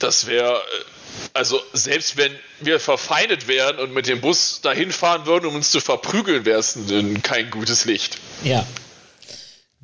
[0.00, 0.84] Das wäre, äh,
[1.32, 5.70] also selbst wenn wir verfeindet wären und mit dem Bus dahin fahren würden, um uns
[5.70, 6.76] zu verprügeln, wäre es
[7.22, 8.18] kein gutes Licht.
[8.42, 8.66] Ja.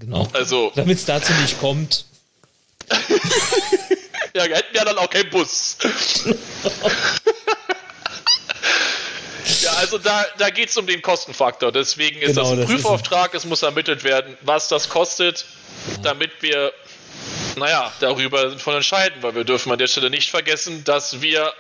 [0.01, 0.29] Genau.
[0.33, 0.73] Also.
[0.75, 2.07] Damit es dazu nicht kommt.
[4.35, 5.77] ja, wir hätten ja dann auch keinen Bus.
[9.63, 11.71] ja, also da, da geht es um den Kostenfaktor.
[11.71, 13.35] Deswegen ist genau, das ein das Prüfauftrag.
[13.35, 15.45] Es muss ermittelt werden, was das kostet,
[15.95, 16.03] ja.
[16.03, 16.73] damit wir
[17.57, 21.53] naja, darüber sinnvoll entscheiden, weil wir dürfen an der Stelle nicht vergessen, dass wir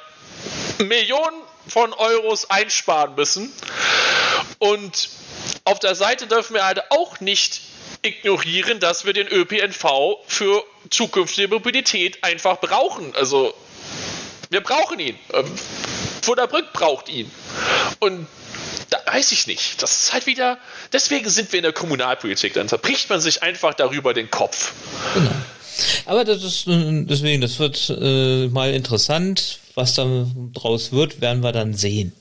[0.79, 3.53] Millionen von Euros einsparen müssen.
[4.59, 5.11] Und
[5.64, 7.61] auf der Seite dürfen wir halt auch nicht
[8.02, 13.14] ignorieren, dass wir den ÖPNV für zukünftige Mobilität einfach brauchen.
[13.14, 13.54] Also
[14.50, 15.16] wir brauchen ihn.
[15.32, 15.44] Ähm,
[16.72, 17.30] braucht ihn.
[17.98, 18.26] Und
[18.90, 19.82] da weiß ich nicht.
[19.82, 20.58] Das ist halt wieder.
[20.92, 22.54] Deswegen sind wir in der Kommunalpolitik.
[22.54, 24.72] Dann zerbricht man sich einfach darüber den Kopf.
[25.14, 25.30] Genau.
[26.06, 29.60] Aber das ist deswegen, das wird äh, mal interessant.
[29.74, 32.12] Was da draus wird, werden wir dann sehen,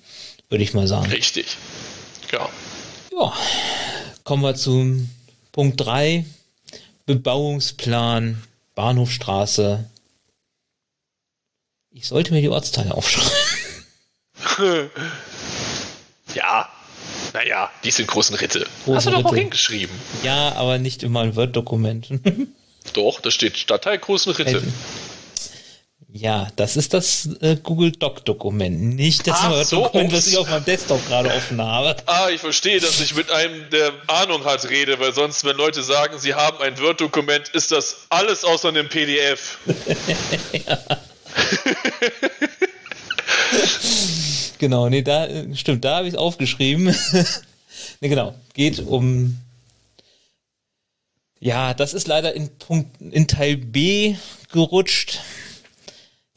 [0.50, 1.12] würde ich mal sagen.
[1.12, 1.58] Richtig.
[2.32, 2.48] Ja.
[3.12, 3.34] Ja.
[4.24, 5.10] Kommen wir zum
[5.52, 6.26] Punkt 3.
[7.06, 8.44] Bebauungsplan,
[8.76, 9.90] Bahnhofstraße.
[11.92, 13.32] Ich sollte mir die Ortsteile aufschreiben.
[16.36, 16.70] ja.
[17.34, 18.66] Naja, die sind großen Ritte.
[18.86, 19.96] Große Hast du doch auch hingeschrieben.
[20.24, 22.10] Ja, aber nicht immer ein Word-Dokument.
[22.94, 24.64] Doch, da steht Stadtteil Großenritte.
[26.12, 30.66] Ja, das ist das äh, Google Doc-Dokument, nicht das Word-Dokument, so, was ich auf meinem
[30.66, 31.96] Desktop gerade offen habe.
[32.08, 35.84] Ah, ich verstehe, dass ich mit einem, der Ahnung hat, rede, weil sonst, wenn Leute
[35.84, 39.60] sagen, sie haben ein Word-Dokument, ist das alles außer einem PDF.
[44.58, 46.96] genau, nee, da, stimmt, da habe ich es aufgeschrieben.
[48.02, 49.38] nee, genau, geht um
[51.42, 54.16] ja, das ist leider in, Punkt, in Teil B
[54.52, 55.22] gerutscht,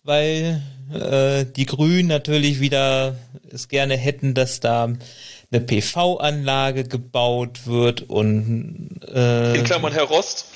[0.04, 0.62] weil
[0.92, 3.16] äh, die Grünen natürlich wieder
[3.50, 10.46] es gerne hätten, dass da eine PV-Anlage gebaut wird und äh, in Klammern Herr Rost.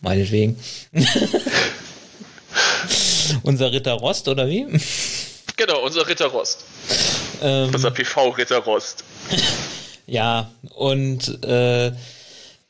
[0.00, 0.56] Meinetwegen.
[3.42, 4.66] unser Ritter Rost, oder wie?
[5.56, 6.64] Genau, unser Ritter Rost.
[7.42, 9.04] Ähm, unser PV-Ritter Rost.
[10.06, 11.92] ja, und äh,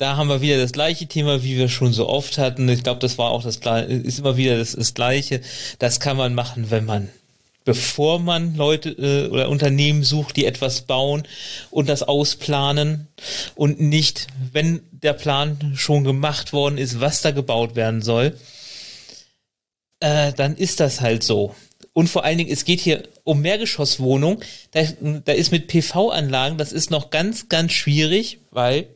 [0.01, 2.67] da haben wir wieder das gleiche Thema, wie wir schon so oft hatten.
[2.71, 5.43] Ich glaube, das war auch das ist immer wieder das, das gleiche.
[5.79, 7.11] Das kann man machen, wenn man
[7.67, 11.25] bevor man Leute äh, oder Unternehmen sucht, die etwas bauen
[11.71, 13.09] und das ausplanen
[13.55, 18.35] und nicht, wenn der Plan schon gemacht worden ist, was da gebaut werden soll,
[20.01, 21.55] äh, dann ist das halt so.
[21.93, 24.43] Und vor allen Dingen, es geht hier um Mehrgeschosswohnungen.
[24.71, 24.83] Da,
[25.27, 28.87] da ist mit PV-Anlagen, das ist noch ganz, ganz schwierig, weil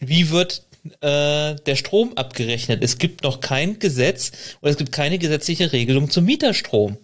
[0.00, 0.62] wie wird
[1.00, 2.82] äh, der Strom abgerechnet?
[2.82, 6.98] Es gibt noch kein Gesetz oder es gibt keine gesetzliche Regelung zum Mieterstrom.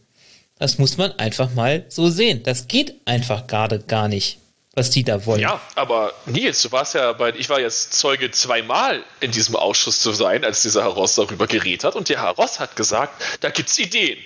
[0.58, 2.42] Das muss man einfach mal so sehen.
[2.42, 4.38] Das geht einfach gerade gar nicht,
[4.72, 5.40] was die da wollen.
[5.40, 10.00] Ja, aber Nils, du warst ja bei, ich war jetzt Zeuge zweimal in diesem Ausschuss
[10.00, 11.94] zu sein, als dieser Herr Ross darüber geredet hat.
[11.94, 14.18] Und der Herr Ross hat gesagt, da gibt es Ideen.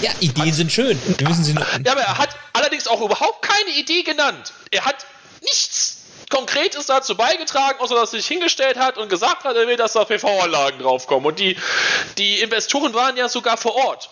[0.00, 0.98] Ja, Ideen hat, sind schön.
[1.18, 4.52] Wir müssen sie nur ja, aber er hat allerdings auch überhaupt keine Idee genannt.
[4.70, 5.04] Er hat
[5.42, 5.77] nichts
[6.28, 9.94] Konkretes dazu beigetragen, außer dass er sich hingestellt hat und gesagt hat, er will, dass
[9.94, 11.26] da PV-Anlagen draufkommen.
[11.26, 11.56] Und die,
[12.16, 14.10] die Investoren waren ja sogar vor Ort.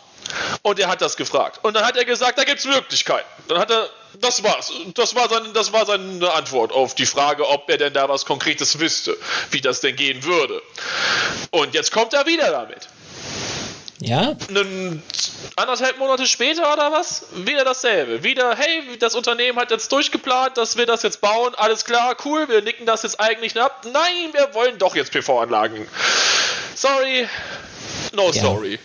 [0.62, 1.60] Und er hat das gefragt.
[1.62, 3.28] Und dann hat er gesagt, da gibt es Möglichkeiten.
[3.48, 4.72] Dann hat er, das war's.
[4.94, 8.24] Das war, sein, das war seine Antwort auf die Frage, ob er denn da was
[8.24, 9.16] Konkretes wüsste,
[9.50, 10.60] wie das denn gehen würde.
[11.50, 12.88] Und jetzt kommt er wieder damit.
[14.06, 14.36] Ja.
[14.48, 15.02] Einen,
[15.56, 17.24] anderthalb Monate später oder was?
[17.34, 18.22] Wieder dasselbe.
[18.22, 21.54] Wieder, hey, das Unternehmen hat jetzt durchgeplant, dass wir das jetzt bauen.
[21.56, 23.84] Alles klar, cool, wir nicken das jetzt eigentlich ab.
[23.84, 25.88] Nein, wir wollen doch jetzt PV-Anlagen.
[26.76, 27.26] Sorry,
[28.12, 28.42] no ja.
[28.42, 28.78] sorry.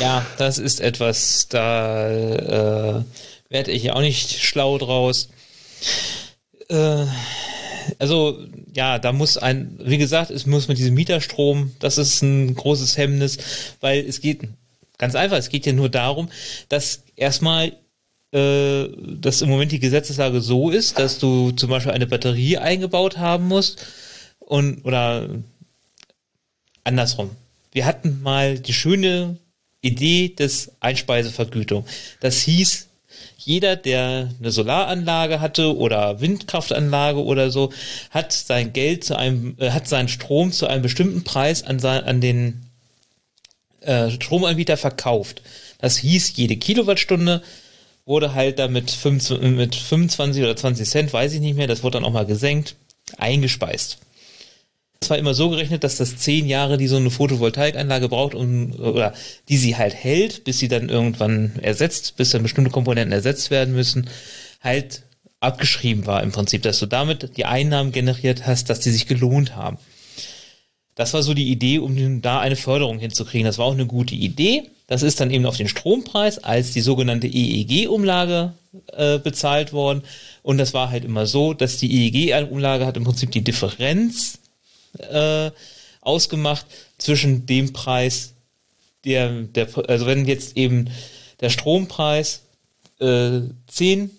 [0.00, 3.02] Ja, das ist etwas, da äh,
[3.48, 5.28] werde ich auch nicht schlau draus.
[6.68, 7.06] Äh,
[7.98, 8.38] also
[8.74, 12.96] ja, da muss ein, wie gesagt, es muss mit diesem Mieterstrom, das ist ein großes
[12.96, 13.38] Hemmnis,
[13.80, 14.42] weil es geht
[14.98, 16.28] ganz einfach, es geht ja nur darum,
[16.68, 17.72] dass erstmal
[18.32, 18.88] äh,
[19.20, 23.46] dass im Moment die Gesetzeslage so ist, dass du zum Beispiel eine Batterie eingebaut haben
[23.46, 23.84] musst
[24.38, 25.28] und oder
[26.84, 27.30] andersrum.
[27.72, 29.36] Wir hatten mal die schöne
[29.82, 31.86] Idee des Einspeisevergütung.
[32.20, 32.88] Das hieß,
[33.44, 37.72] jeder, der eine Solaranlage hatte oder Windkraftanlage oder so,
[38.10, 42.04] hat sein Geld zu einem, äh, hat seinen Strom zu einem bestimmten Preis an, sein,
[42.04, 42.62] an den
[43.80, 45.42] äh, Stromanbieter verkauft.
[45.78, 47.42] Das hieß, jede Kilowattstunde
[48.04, 51.98] wurde halt damit 25, mit 25 oder 20 Cent, weiß ich nicht mehr, das wurde
[51.98, 52.76] dann auch mal gesenkt,
[53.18, 53.98] eingespeist
[55.02, 59.12] zwar immer so gerechnet, dass das zehn Jahre, die so eine Photovoltaikanlage braucht, um, oder
[59.48, 63.74] die sie halt hält, bis sie dann irgendwann ersetzt, bis dann bestimmte Komponenten ersetzt werden
[63.74, 64.08] müssen,
[64.60, 65.02] halt
[65.40, 69.56] abgeschrieben war im Prinzip, dass du damit die Einnahmen generiert hast, dass die sich gelohnt
[69.56, 69.78] haben.
[70.94, 73.46] Das war so die Idee, um da eine Förderung hinzukriegen.
[73.46, 74.64] Das war auch eine gute Idee.
[74.86, 78.52] Das ist dann eben auf den Strompreis als die sogenannte EEG-Umlage
[78.92, 80.02] äh, bezahlt worden.
[80.42, 84.38] Und das war halt immer so, dass die EEG-Umlage hat im Prinzip die Differenz
[84.98, 85.50] äh,
[86.00, 86.66] ausgemacht
[86.98, 88.34] zwischen dem Preis,
[89.04, 90.90] der, der, also wenn jetzt eben
[91.40, 92.42] der Strompreis
[93.00, 94.10] äh, 10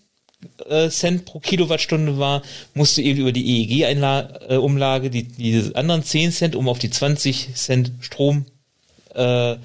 [0.68, 2.42] äh, Cent pro Kilowattstunde war,
[2.74, 7.92] musste eben über die EEG-Umlage die, die anderen 10 Cent, um auf die 20 Cent
[8.02, 8.46] Strom
[9.16, 9.56] äh,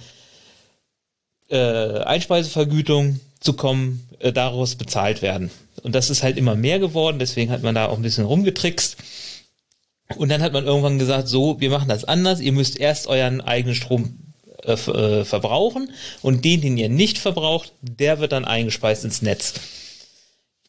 [1.51, 5.51] äh, Einspeisevergütung zu kommen, äh, daraus bezahlt werden.
[5.83, 8.97] Und das ist halt immer mehr geworden, deswegen hat man da auch ein bisschen rumgetrickst.
[10.17, 13.41] Und dann hat man irgendwann gesagt, so, wir machen das anders, ihr müsst erst euren
[13.41, 14.19] eigenen Strom
[14.65, 15.91] äh, äh, verbrauchen
[16.23, 19.55] und den, den ihr nicht verbraucht, der wird dann eingespeist ins Netz.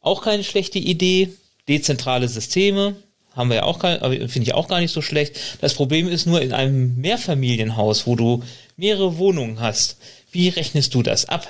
[0.02, 1.34] Auch keine schlechte Idee.
[1.68, 2.96] Dezentrale Systeme
[3.36, 5.40] haben wir ja auch, finde ich auch gar nicht so schlecht.
[5.62, 8.44] Das Problem ist nur in einem Mehrfamilienhaus, wo du
[8.76, 9.98] mehrere Wohnungen hast.
[10.32, 11.48] Wie rechnest du das ab?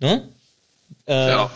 [0.00, 0.28] Ne?
[1.06, 1.50] Äh, ja.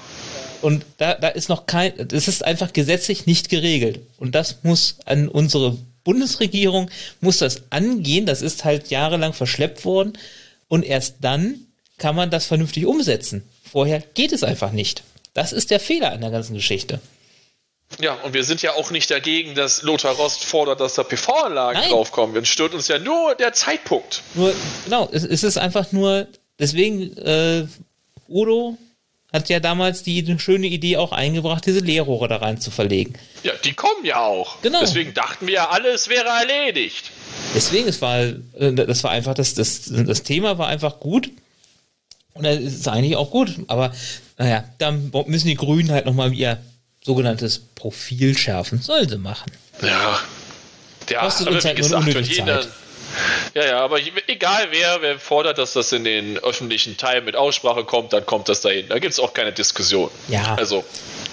[0.62, 4.00] Und da, da ist noch kein, das ist einfach gesetzlich nicht geregelt.
[4.18, 8.26] Und das muss an unsere Bundesregierung, muss das angehen.
[8.26, 10.14] Das ist halt jahrelang verschleppt worden.
[10.68, 11.66] Und erst dann
[11.98, 13.42] kann man das vernünftig umsetzen.
[13.70, 15.02] Vorher geht es einfach nicht.
[15.34, 17.00] Das ist der Fehler an der ganzen Geschichte.
[18.00, 21.90] Ja, und wir sind ja auch nicht dagegen, dass Lothar Rost fordert, dass da PV-Anlagen
[21.90, 22.36] draufkommen.
[22.36, 24.22] Uns stört uns ja nur der Zeitpunkt.
[24.34, 26.26] Nur, genau, es, es ist einfach nur,
[26.58, 27.66] deswegen, äh,
[28.28, 28.78] Udo
[29.32, 33.14] hat ja damals die schöne Idee auch eingebracht, diese Leerrohre da rein zu verlegen.
[33.42, 34.60] Ja, die kommen ja auch.
[34.62, 34.80] Genau.
[34.80, 37.10] Deswegen dachten wir ja alle, es wäre erledigt.
[37.54, 38.36] Deswegen, es war, äh,
[38.72, 41.30] das war einfach, das, das, das Thema war einfach gut.
[42.34, 43.56] Und das ist eigentlich auch gut.
[43.68, 43.92] Aber
[44.38, 46.58] naja, dann müssen die Grünen halt nochmal ihr
[47.04, 48.80] sogenanntes Profil schärfen.
[48.80, 49.50] Sollen sie machen.
[49.82, 50.20] Ja.
[51.10, 52.68] Ja, Kostet uns halt gesagt, nur unnötig Zeit.
[53.54, 57.84] Ja, ja, aber egal wer, wer fordert, dass das in den öffentlichen Teil mit Aussprache
[57.84, 58.88] kommt, dann kommt das dahin.
[58.88, 60.10] Da gibt es auch keine Diskussion.
[60.28, 60.54] Ja.
[60.54, 60.84] Also,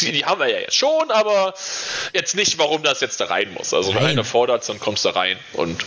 [0.01, 1.53] die, die, haben wir ja jetzt schon, aber
[2.13, 3.73] jetzt nicht, warum das jetzt da rein muss.
[3.73, 4.01] Also, Nein.
[4.01, 5.83] wenn einer fordert, dann kommst du rein und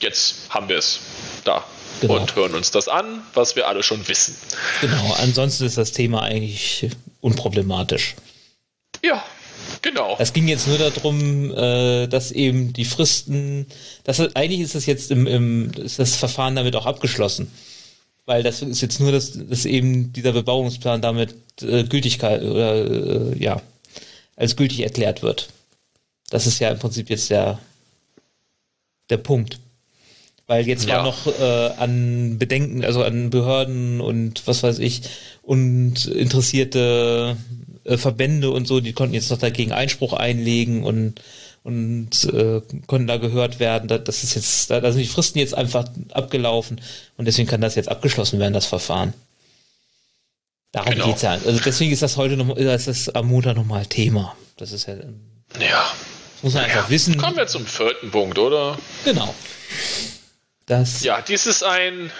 [0.00, 1.00] jetzt haben wir es
[1.44, 1.64] da.
[2.00, 2.16] Genau.
[2.16, 4.36] Und hören uns das an, was wir alle schon wissen.
[4.80, 8.16] Genau, ansonsten ist das Thema eigentlich unproblematisch.
[9.02, 9.24] Ja,
[9.82, 10.16] Genau.
[10.18, 13.66] Es ging jetzt nur darum, äh, dass eben die Fristen,
[14.04, 17.50] das eigentlich ist das jetzt im, im ist das Verfahren damit auch abgeschlossen.
[18.26, 23.38] Weil das ist jetzt nur, dass, dass eben dieser Bebauungsplan damit äh, Gültigkeit oder äh,
[23.38, 23.60] ja
[24.36, 25.48] als gültig erklärt wird.
[26.30, 27.58] Das ist ja im Prinzip jetzt der,
[29.10, 29.58] der Punkt.
[30.46, 30.96] Weil jetzt ja.
[30.96, 35.02] war noch äh, an Bedenken, also an Behörden und was weiß ich,
[35.42, 37.36] und interessierte
[37.84, 41.20] äh, Verbände und so, die konnten jetzt noch dagegen Einspruch einlegen und
[41.64, 43.88] und äh, konnten da gehört werden.
[43.88, 46.80] Das ist jetzt, da, sind die Fristen jetzt einfach abgelaufen
[47.16, 49.14] und deswegen kann das jetzt abgeschlossen werden, das Verfahren.
[50.72, 51.06] Darum genau.
[51.06, 51.32] geht's ja.
[51.32, 54.36] Also deswegen ist das heute noch, das ist am Montag nochmal Thema.
[54.58, 54.94] Das ist ja.
[55.58, 55.90] Ja.
[56.34, 56.68] Das muss man ja.
[56.68, 57.16] einfach wissen.
[57.16, 58.76] Kommen wir zum vierten Punkt, oder?
[59.04, 59.34] Genau.
[60.66, 62.10] Das ja, dies ist ein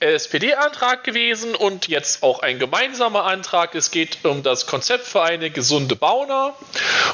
[0.00, 3.74] SPD-Antrag gewesen und jetzt auch ein gemeinsamer Antrag.
[3.74, 6.54] Es geht um das Konzept für eine gesunde Bauna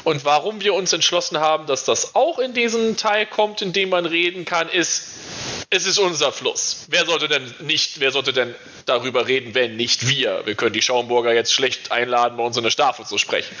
[0.03, 3.87] und warum wir uns entschlossen haben, dass das auch in diesen Teil kommt, in dem
[3.87, 5.03] man reden kann, ist,
[5.69, 6.85] es ist unser Fluss.
[6.89, 8.53] Wer sollte denn nicht, wer sollte denn
[8.85, 10.41] darüber reden, wenn nicht wir?
[10.45, 13.55] Wir können die Schaumburger jetzt schlecht einladen, bei uns in der Staffel zu sprechen.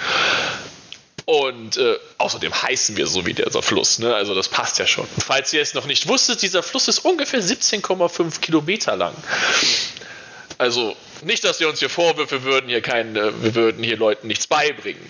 [1.25, 4.13] Und äh, außerdem heißen wir so wie dieser Fluss, ne?
[4.13, 5.07] Also das passt ja schon.
[5.17, 9.15] falls ihr es noch nicht wusstet, dieser Fluss ist ungefähr 17,5 Kilometer lang.
[10.59, 14.27] Also nicht, dass wir uns hier vorwürfen würden, hier kein, äh, wir würden hier Leuten
[14.27, 15.01] nichts beibringen.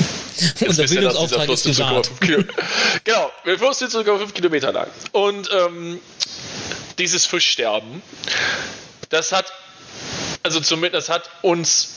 [0.66, 2.10] Unser Bildungsauftrag ist gewahrt.
[3.04, 4.88] genau, der Fluss ist sogar 5 Kilometer lang.
[5.12, 6.00] Und ähm,
[6.98, 8.02] dieses Fischsterben,
[9.08, 9.52] das hat,
[10.42, 11.90] also zumindest das hat uns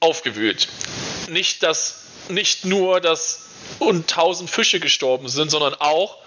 [0.00, 0.68] aufgewühlt.
[1.28, 3.40] Nicht, dass nicht nur, dass
[3.78, 6.18] und tausend Fische gestorben sind, sondern auch,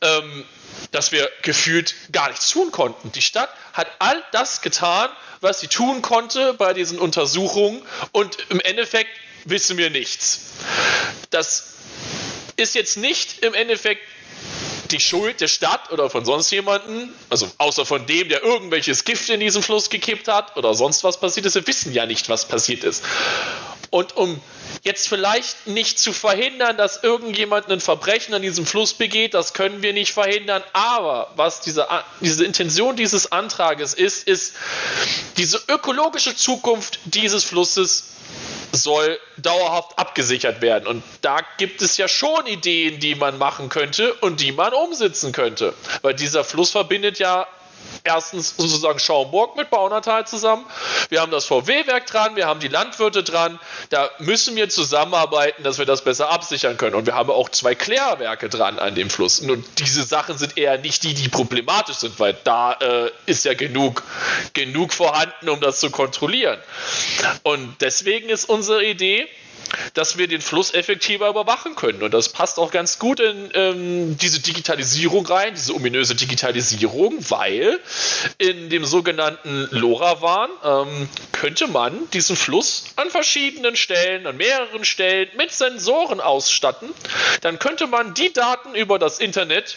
[0.00, 0.44] ähm,
[0.92, 3.12] dass wir gefühlt gar nichts tun konnten.
[3.12, 5.08] Die Stadt hat all das getan,
[5.40, 7.82] was sie tun konnte bei diesen Untersuchungen
[8.12, 9.10] und im Endeffekt
[9.44, 10.40] wissen wir nichts.
[11.30, 11.74] Das
[12.56, 14.02] ist jetzt nicht im Endeffekt
[14.90, 19.28] die Schuld der Stadt oder von sonst jemanden, also außer von dem, der irgendwelches Gift
[19.28, 21.54] in diesen Fluss gekippt hat oder sonst was passiert ist.
[21.54, 23.02] Wir wissen ja nicht, was passiert ist.
[23.90, 24.40] Und um
[24.82, 29.82] jetzt vielleicht nicht zu verhindern, dass irgendjemand ein Verbrechen an diesem Fluss begeht, das können
[29.82, 30.62] wir nicht verhindern.
[30.72, 31.88] Aber was diese,
[32.20, 34.54] diese Intention dieses Antrages ist, ist,
[35.36, 38.12] diese ökologische Zukunft dieses Flusses
[38.72, 40.86] soll dauerhaft abgesichert werden.
[40.86, 45.32] Und da gibt es ja schon Ideen, die man machen könnte und die man umsetzen
[45.32, 45.74] könnte.
[46.02, 47.46] Weil dieser Fluss verbindet ja
[48.04, 50.64] erstens sozusagen Schaumburg mit Baunatal zusammen.
[51.08, 53.58] Wir haben das VW-Werk dran, wir haben die Landwirte dran.
[53.90, 56.94] Da müssen wir zusammenarbeiten, dass wir das besser absichern können.
[56.94, 59.40] Und wir haben auch zwei Klärwerke dran an dem Fluss.
[59.40, 63.54] Und diese Sachen sind eher nicht die, die problematisch sind, weil da äh, ist ja
[63.54, 64.02] genug,
[64.52, 66.58] genug vorhanden, um das zu kontrollieren.
[67.42, 69.28] Und deswegen ist unsere Idee,
[69.94, 72.02] dass wir den Fluss effektiver überwachen können.
[72.02, 77.80] Und das passt auch ganz gut in ähm, diese Digitalisierung rein, diese ominöse Digitalisierung, weil
[78.38, 85.28] in dem sogenannten LoRaWAN ähm, könnte man diesen Fluss an verschiedenen Stellen, an mehreren Stellen
[85.36, 86.90] mit Sensoren ausstatten.
[87.40, 89.76] Dann könnte man die Daten über das Internet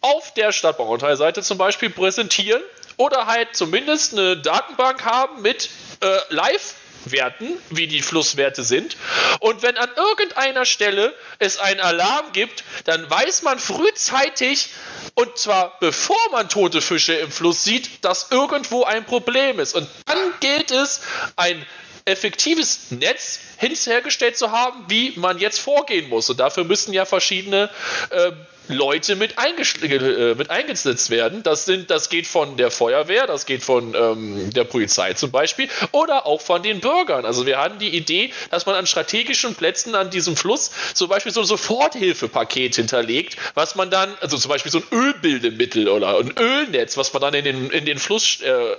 [0.00, 2.62] auf der Stadtbauanteilseite zum Beispiel präsentieren
[2.96, 6.74] oder halt zumindest eine Datenbank haben mit äh, Live-
[7.10, 8.96] Werten, wie die Flusswerte sind.
[9.40, 14.68] Und wenn an irgendeiner Stelle es einen Alarm gibt, dann weiß man frühzeitig,
[15.14, 19.74] und zwar bevor man tote Fische im Fluss sieht, dass irgendwo ein Problem ist.
[19.74, 21.00] Und dann gilt es,
[21.36, 21.64] ein
[22.04, 26.30] effektives Netz hergestellt zu haben, wie man jetzt vorgehen muss.
[26.30, 27.68] Und dafür müssen ja verschiedene
[28.10, 28.30] äh,
[28.68, 31.42] Leute mit, äh, mit eingesetzt werden.
[31.42, 35.68] Das, sind, das geht von der Feuerwehr, das geht von ähm, der Polizei zum Beispiel
[35.92, 37.24] oder auch von den Bürgern.
[37.24, 41.32] Also wir hatten die Idee, dass man an strategischen Plätzen an diesem Fluss zum Beispiel
[41.32, 46.32] so ein Soforthilfepaket hinterlegt, was man dann, also zum Beispiel so ein Ölbildemittel oder ein
[46.38, 48.76] Ölnetz, was man dann in den, in den Fluss äh,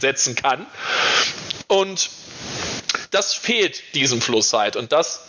[0.00, 0.66] setzen kann.
[1.68, 2.10] Und
[3.10, 4.76] das fehlt diesem Fluss halt.
[4.76, 5.20] Und das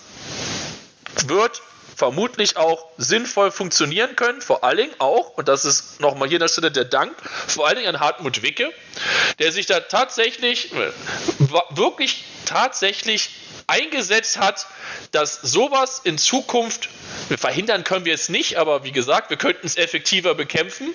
[1.27, 1.61] wird
[1.95, 6.41] vermutlich auch sinnvoll funktionieren können, vor allen Dingen auch, und das ist nochmal hier an
[6.41, 7.13] der Stelle der Dank,
[7.47, 8.71] vor allen Dingen an Hartmut Wicke,
[9.39, 10.71] der sich da tatsächlich,
[11.71, 13.29] wirklich tatsächlich
[13.67, 14.67] eingesetzt hat,
[15.11, 16.89] dass sowas in Zukunft,
[17.37, 20.93] verhindern können wir es nicht, aber wie gesagt, wir könnten es effektiver bekämpfen.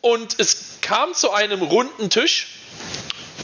[0.00, 2.48] Und es kam zu einem runden Tisch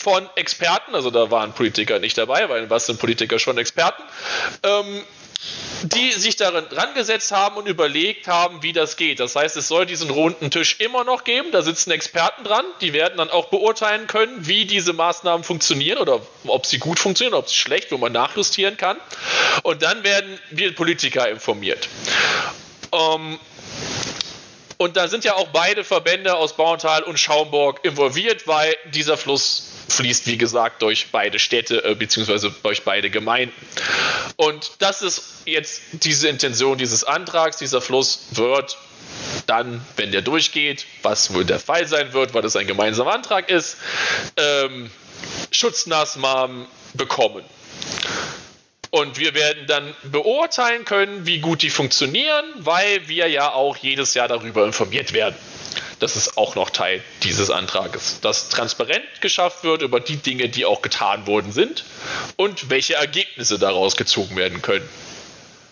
[0.01, 4.03] von Experten, also da waren Politiker nicht dabei, weil was sind Politiker schon Experten,
[4.63, 5.05] ähm,
[5.83, 9.21] die sich daran gesetzt haben und überlegt haben, wie das geht.
[9.21, 11.53] Das heißt, es soll diesen runden Tisch immer noch geben.
[11.53, 16.21] Da sitzen Experten dran, die werden dann auch beurteilen können, wie diese Maßnahmen funktionieren oder
[16.47, 18.97] ob sie gut funktionieren, ob sie schlecht, wo man nachjustieren kann.
[19.63, 21.89] Und dann werden wir Politiker informiert.
[22.93, 23.39] Ähm,
[24.79, 29.74] und da sind ja auch beide Verbände aus Bauerntal und Schaumburg involviert, weil dieser Fluss
[29.89, 32.51] fließt, wie gesagt, durch beide Städte äh, bzw.
[32.63, 33.55] durch beide Gemeinden.
[34.37, 37.59] Und das ist jetzt diese Intention dieses Antrags.
[37.59, 38.77] Dieser Fluss wird
[39.47, 43.51] dann, wenn der durchgeht, was wohl der Fall sein wird, weil das ein gemeinsamer Antrag
[43.51, 43.77] ist,
[44.37, 44.91] ähm,
[45.51, 47.45] Schutznassmaßen bekommen.
[48.95, 54.15] Und wir werden dann beurteilen können, wie gut die funktionieren, weil wir ja auch jedes
[54.15, 55.35] Jahr darüber informiert werden.
[55.99, 60.65] Das ist auch noch Teil dieses Antrages, dass transparent geschafft wird über die Dinge, die
[60.65, 61.83] auch getan worden sind
[62.37, 64.89] und welche Ergebnisse daraus gezogen werden können.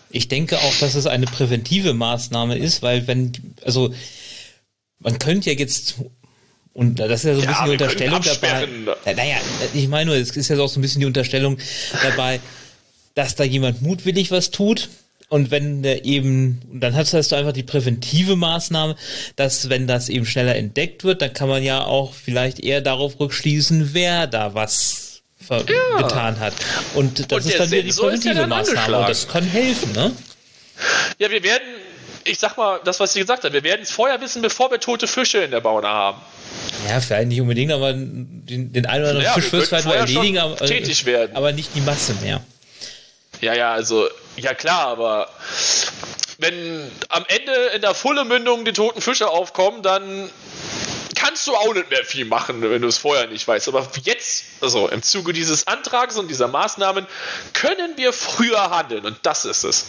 [0.09, 3.93] Ich denke auch, dass es eine präventive Maßnahme ist, weil wenn, also
[4.99, 5.95] man könnte ja jetzt
[6.73, 8.67] und das ist ja so ein bisschen die Unterstellung dabei.
[9.15, 9.37] Naja,
[9.73, 11.57] ich meine nur, es ist ja auch so ein bisschen die Unterstellung
[12.01, 12.41] dabei,
[13.15, 14.89] dass da jemand mutwillig was tut.
[15.29, 18.95] Und wenn der eben, dann hast du einfach die präventive Maßnahme,
[19.35, 23.19] dass wenn das eben schneller entdeckt wird, dann kann man ja auch vielleicht eher darauf
[23.19, 25.97] rückschließen, wer da was ja.
[25.97, 26.53] getan hat.
[26.93, 30.11] Und das und ist dann wieder die präventive ja Maßnahme und das kann helfen, ne?
[31.17, 31.63] Ja, wir werden,
[32.25, 34.79] ich sag mal, das, was sie gesagt hat, wir werden es vorher wissen, bevor wir
[34.79, 36.21] tote Fische in der Bauna haben.
[36.87, 39.85] Ja, vielleicht nicht unbedingt, aber den, den einen oder anderen ja, Fisch wirst du halt
[39.85, 41.35] nur erledigen, aber, tätig werden.
[41.35, 42.41] aber nicht die Masse mehr.
[43.43, 45.29] Ja, ja, also, ja klar, aber
[46.37, 50.31] wenn am Ende in der Fulle-Mündung die toten Fische aufkommen, dann
[51.13, 53.67] kannst du auch nicht mehr viel machen, wenn du es vorher nicht weißt.
[53.67, 57.05] Aber jetzt, also im Zuge dieses Antrags und dieser Maßnahmen,
[57.51, 59.87] können wir früher handeln und das ist es.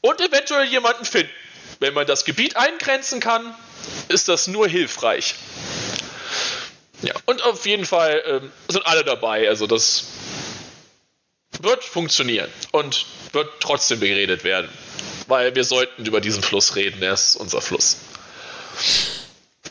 [0.00, 1.32] Und eventuell jemanden finden.
[1.80, 3.56] Wenn man das Gebiet eingrenzen kann,
[4.06, 5.34] ist das nur hilfreich.
[7.02, 9.48] Ja, und auf jeden Fall ähm, sind alle dabei.
[9.48, 10.04] Also das
[11.62, 14.68] wird funktionieren und wird trotzdem geredet werden.
[15.26, 17.96] Weil wir sollten über diesen Fluss reden, er ist unser Fluss.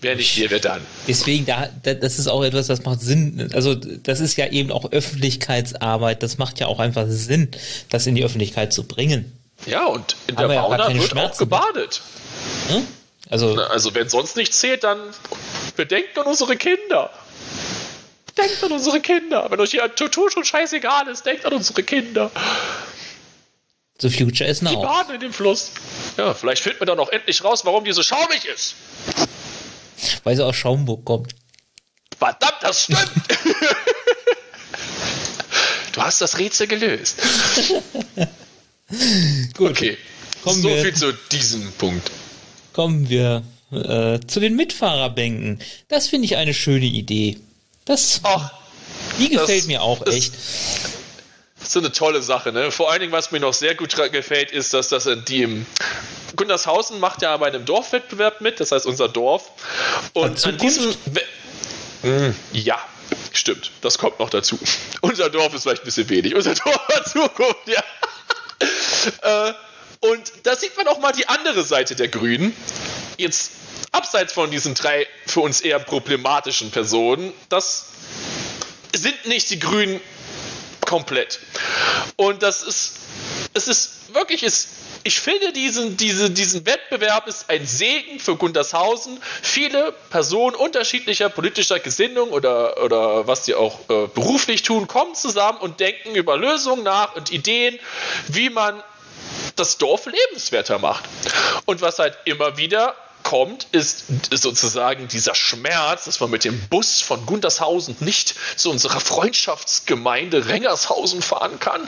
[0.02, 0.82] Wer nicht wir, wer dann.
[1.08, 3.52] Deswegen, da, das ist auch etwas, das macht Sinn.
[3.54, 6.24] Also, das ist ja eben auch Öffentlichkeitsarbeit.
[6.24, 7.52] Das macht ja auch einfach Sinn,
[7.90, 9.32] das in die Öffentlichkeit zu bringen.
[9.68, 12.02] Ja, und in der Fauna wird auch gebadet.
[12.70, 12.88] Hm?
[13.30, 15.00] Also, also, wenn sonst nichts zählt, dann
[15.76, 17.12] bedenkt an unsere Kinder.
[18.38, 19.50] Denkt an unsere Kinder.
[19.50, 22.32] Wenn euch hier Tutu schon scheißegal ist, denkt an unsere Kinder.
[24.00, 24.72] The Future is now.
[24.72, 25.72] Die baden in dem Fluss.
[26.18, 28.76] Ja, vielleicht findet man dann auch endlich raus, warum die so schaumig ist.
[30.24, 31.36] Weil sie aus Schaumburg kommt.
[32.18, 33.00] Verdammt, das stimmt!
[35.94, 37.18] du hast das Rätsel gelöst.
[39.58, 39.72] Gut.
[39.72, 39.98] Okay.
[40.44, 42.10] Kommen so wir, viel zu diesem Punkt.
[42.74, 45.60] Kommen wir äh, zu den Mitfahrerbänken.
[45.88, 47.38] Das finde ich eine schöne Idee.
[47.86, 48.52] Das, Ach,
[49.18, 50.34] die gefällt mir auch echt.
[51.60, 52.72] Das ist eine tolle Sache, ne?
[52.72, 55.66] Vor allen Dingen, was mir noch sehr gut gefällt, ist, dass das in dem
[56.36, 59.52] Gundershausen macht ja bei einem Dorfwettbewerb mit, das heißt unser Dorf.
[60.14, 61.22] Und an diesem We
[62.02, 62.80] hm, ja,
[63.32, 64.58] stimmt, das kommt noch dazu.
[65.02, 66.34] Unser Dorf ist vielleicht ein bisschen wenig.
[66.34, 67.84] Unser Dorf hat Zukunft, ja.
[69.50, 69.54] äh,
[70.00, 72.56] und da sieht man auch mal die andere Seite der Grünen.
[73.18, 73.52] Jetzt
[73.92, 77.88] abseits von diesen drei für uns eher problematischen Personen, das
[78.94, 80.02] sind nicht die Grünen
[80.86, 81.40] komplett.
[82.16, 82.94] Und das ist,
[83.54, 84.68] es ist wirklich, ist,
[85.04, 89.20] ich finde diesen, diese, diesen Wettbewerb ist ein Segen für Gundershausen.
[89.42, 95.60] Viele Personen unterschiedlicher politischer Gesinnung oder, oder was sie auch äh, beruflich tun, kommen zusammen
[95.60, 97.80] und denken über Lösungen nach und Ideen,
[98.28, 98.84] wie man
[99.56, 101.06] das Dorf lebenswerter macht.
[101.66, 107.02] Und was halt immer wieder kommt, ist, sozusagen dieser Schmerz, dass man mit dem Bus
[107.02, 111.88] von Gundershausen nicht zu unserer Freundschaftsgemeinde Rengershausen fahren kann.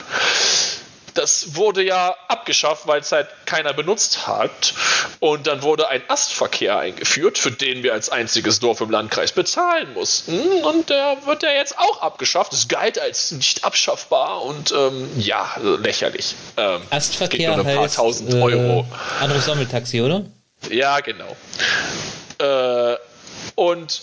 [1.14, 4.74] Das wurde ja abgeschafft, weil es halt keiner benutzt hat.
[5.20, 9.94] Und dann wurde ein Astverkehr eingeführt, für den wir als einziges Dorf im Landkreis bezahlen
[9.94, 10.40] mussten.
[10.64, 12.52] Und der wird ja jetzt auch abgeschafft.
[12.52, 16.34] Es galt als nicht abschaffbar und ähm, ja, lächerlich.
[16.56, 18.80] Ähm, Astverkehr nur ein paar heißt, tausend Euro.
[18.80, 20.24] Äh, anderes Sammeltaxi, oder?
[20.70, 21.36] Ja, genau.
[22.38, 22.96] Äh,
[23.54, 24.02] und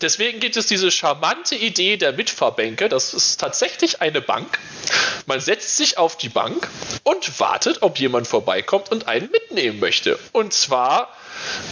[0.00, 2.88] deswegen gibt es diese charmante Idee der Mitfahrbänke.
[2.88, 4.58] Das ist tatsächlich eine Bank.
[5.26, 6.68] Man setzt sich auf die Bank
[7.02, 10.18] und wartet, ob jemand vorbeikommt und einen mitnehmen möchte.
[10.32, 11.08] Und zwar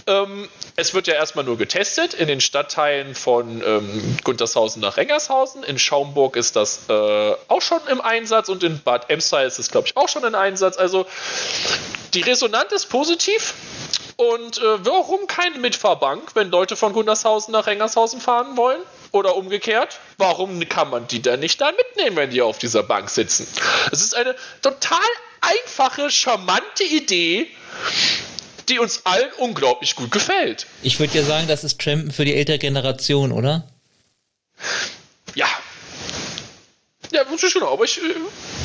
[0.06, 5.62] ähm, es wird ja erstmal nur getestet in den Stadtteilen von ähm, Guntershausen nach Rengershausen.
[5.62, 6.92] In Schaumburg ist das äh,
[7.48, 10.34] auch schon im Einsatz und in Bad Emsal ist es, glaube ich, auch schon im
[10.34, 10.76] Einsatz.
[10.76, 11.06] Also
[12.14, 13.54] die Resonanz ist positiv.
[14.16, 18.80] Und äh, warum keine Mitfahrbank, wenn Leute von Gundershausen nach Rengershausen fahren wollen?
[19.12, 23.08] Oder umgekehrt, warum kann man die dann nicht da mitnehmen, wenn die auf dieser Bank
[23.10, 23.46] sitzen?
[23.92, 24.98] Es ist eine total
[25.40, 27.46] einfache, charmante Idee,
[28.68, 30.66] die uns allen unglaublich gut gefällt.
[30.82, 33.68] Ich würde ja sagen, das ist Trampen für die ältere Generation, oder?
[37.12, 37.22] Ja.
[37.22, 37.98] Ja, genau, aber ich.
[37.98, 38.00] Äh,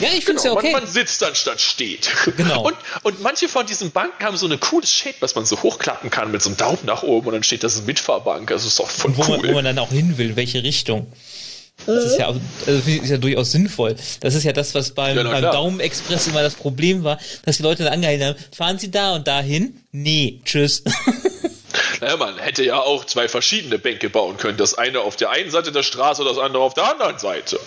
[0.01, 0.71] ja, ich finde es genau, ja okay.
[0.71, 2.09] Man, man, sitzt anstatt steht.
[2.37, 2.65] Genau.
[2.65, 6.09] Und, und manche von diesen Banken haben so eine cooles Shade, was man so hochklappen
[6.09, 8.51] kann mit so einem Daumen nach oben und dann steht das Mitfahrbank.
[8.51, 9.37] Also ist doch voll wo cool.
[9.37, 11.11] Man, wo man dann auch hin will, welche Richtung.
[11.85, 13.95] Das ist ja, also ist ja durchaus sinnvoll.
[14.19, 17.63] Das ist ja das, was beim, ja, beim Daumen-Express immer das Problem war, dass die
[17.63, 19.81] Leute dann angehalten haben, fahren Sie da und dahin?
[19.91, 20.83] Nee, tschüss.
[21.99, 24.57] Naja, man hätte ja auch zwei verschiedene Bänke bauen können.
[24.57, 27.59] Das eine auf der einen Seite der Straße, das andere auf der anderen Seite.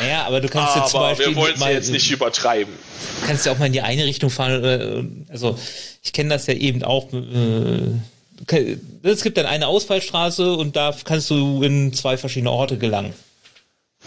[0.00, 1.26] Naja, aber du kannst aber jetzt zum Beispiel.
[1.28, 2.74] Wir wollen es jetzt nicht übertreiben.
[3.20, 5.26] Du kannst ja auch mal in die eine Richtung fahren.
[5.30, 5.58] Also,
[6.02, 7.08] ich kenne das ja eben auch.
[7.12, 13.14] Äh, es gibt dann eine Ausfallstraße und da kannst du in zwei verschiedene Orte gelangen.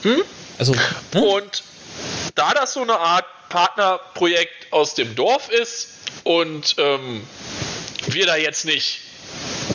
[0.03, 0.21] Hm?
[0.59, 0.75] Also,
[1.13, 1.21] ne?
[1.23, 1.63] Und
[2.35, 5.89] da das so eine Art Partnerprojekt aus dem Dorf ist
[6.23, 7.23] und ähm,
[8.13, 8.99] wir da jetzt nicht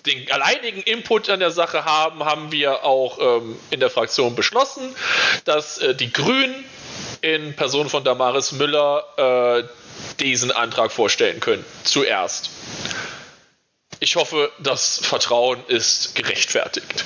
[0.07, 4.95] den alleinigen Input an der Sache haben, haben wir auch ähm, in der Fraktion beschlossen,
[5.45, 6.65] dass äh, die Grünen
[7.21, 9.65] in Person von Damaris Müller äh,
[10.21, 11.65] diesen Antrag vorstellen können.
[11.85, 12.51] Zuerst.
[14.01, 17.05] Ich hoffe, das Vertrauen ist gerechtfertigt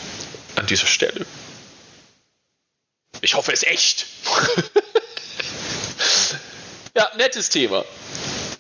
[0.56, 1.26] an dieser Stelle.
[3.20, 4.06] Ich hoffe es echt.
[6.94, 7.84] ja, nettes Thema.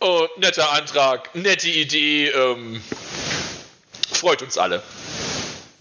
[0.00, 2.28] Oh, netter Antrag, nette Idee.
[2.28, 2.80] Ähm,
[4.10, 4.82] freut uns alle.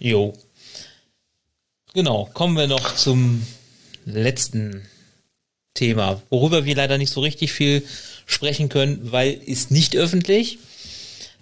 [0.00, 0.34] Jo.
[1.94, 3.46] Genau, kommen wir noch zum
[4.04, 4.86] letzten
[5.74, 7.86] Thema, worüber wir leider nicht so richtig viel
[8.26, 10.58] sprechen können, weil ist nicht öffentlich.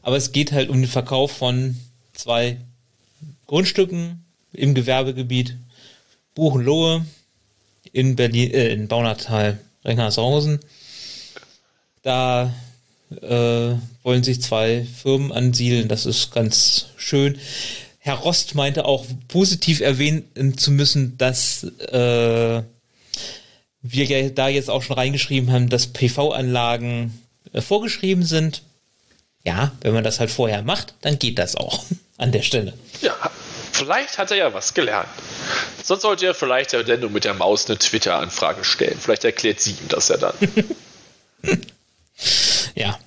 [0.02, 1.80] Aber es geht halt um den Verkauf von
[2.12, 2.58] zwei
[3.46, 5.56] Grundstücken im Gewerbegebiet
[6.34, 7.06] Buchenlohe
[7.92, 10.60] in Berlin, äh, in Baunatal, Rengershausen.
[12.02, 12.54] Da
[13.10, 15.88] äh, wollen sich zwei Firmen ansiedeln.
[15.88, 17.38] Das ist ganz schön.
[17.98, 22.62] Herr Rost meinte auch positiv erwähnen zu müssen, dass äh,
[23.82, 27.20] wir ja da jetzt auch schon reingeschrieben haben, dass PV-Anlagen
[27.52, 28.62] äh, vorgeschrieben sind.
[29.44, 31.84] Ja, wenn man das halt vorher macht, dann geht das auch
[32.16, 32.74] an der Stelle.
[33.02, 33.16] Ja,
[33.72, 35.08] vielleicht hat er ja was gelernt.
[35.82, 38.98] Sonst sollte er vielleicht der Sendung mit der Maus eine Twitter-Anfrage stellen.
[39.00, 40.34] Vielleicht erklärt sie ihm das ja dann.
[42.76, 42.98] ja.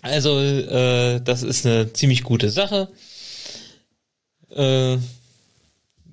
[0.00, 2.88] Also, äh, das ist eine ziemlich gute Sache.
[4.50, 4.96] Äh,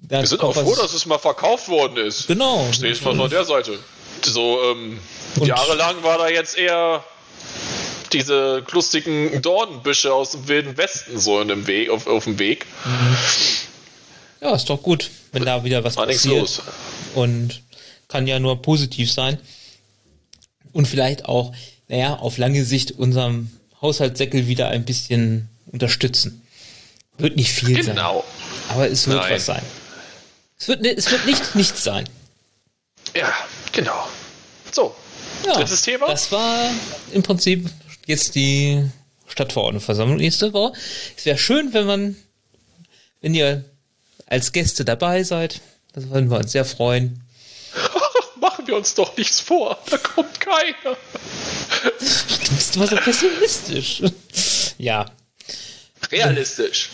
[0.01, 2.27] wir sind auch froh, dass es mal verkauft worden ist.
[2.27, 2.67] Genau.
[2.69, 3.79] Ich sehe es von der Seite.
[4.23, 4.99] So, ähm,
[5.41, 7.03] jahrelang war da jetzt eher
[8.11, 12.65] diese lustigen Dornbüsche aus dem Wilden Westen so in dem Weg, auf, auf dem Weg.
[12.85, 13.17] Mhm.
[14.41, 16.39] Ja, ist doch gut, wenn da wieder was war passiert.
[16.39, 16.61] Los.
[17.13, 17.61] Und
[18.07, 19.37] kann ja nur positiv sein.
[20.71, 21.53] Und vielleicht auch,
[21.89, 23.49] naja, auf lange Sicht unserem
[23.81, 26.41] Haushaltssäckel wieder ein bisschen unterstützen.
[27.17, 27.83] Wird nicht viel genau.
[27.83, 27.95] sein.
[27.95, 28.23] Genau.
[28.69, 29.33] Aber es wird Nein.
[29.33, 29.63] was sein.
[30.57, 32.07] Es wird, es wird nicht nichts sein.
[33.15, 33.33] Ja,
[33.71, 34.07] genau.
[34.71, 34.95] So,
[35.45, 36.07] ja, drittes Thema.
[36.07, 36.71] Das war
[37.11, 37.69] im Prinzip
[38.05, 38.83] jetzt die
[39.27, 40.73] Stadtverordnetenversammlung nächste Woche.
[41.17, 42.15] Es wäre schön, wenn man,
[43.21, 43.65] wenn ihr
[44.27, 45.61] als Gäste dabei seid.
[45.93, 47.23] Das würden wir uns sehr freuen.
[48.69, 49.79] Wir uns doch nichts vor.
[49.89, 50.95] Da kommt keiner.
[51.81, 54.03] Du bist immer so pessimistisch.
[54.77, 55.07] Ja.
[56.11, 56.89] Realistisch.